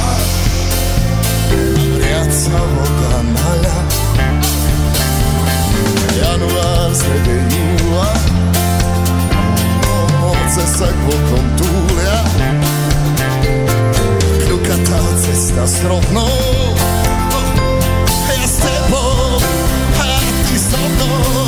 Riaca 2.02 2.58
voda 2.66 3.16
na 3.30 3.50
ľad 3.62 3.90
Január 6.18 6.90
zrede 6.98 7.36
júla 7.46 8.10
Noce 10.18 10.64
sa 10.66 10.88
k 10.90 10.98
bokom 11.06 11.46
túlia. 11.54 12.18
Kľukatá 14.50 15.00
cesta 15.22 15.62
s 15.62 15.76
rovnou. 15.86 16.77
So 20.70 20.76
mnou 20.76 21.47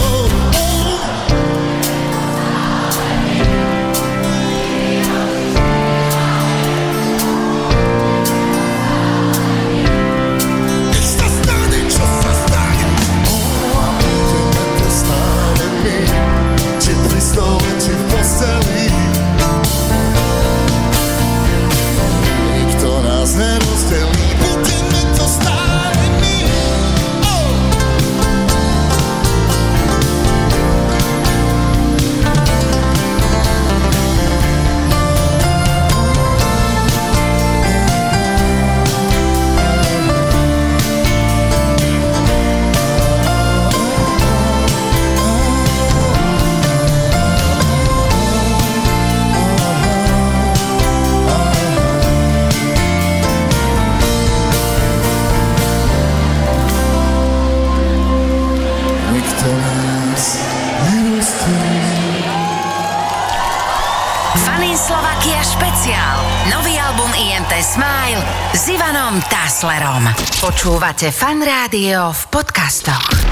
Taslerom. 69.60 70.08
Počúvate 70.40 71.12
Fan 71.12 71.44
Rádio 71.44 72.16
v 72.16 72.22
podcastoch. 72.32 73.29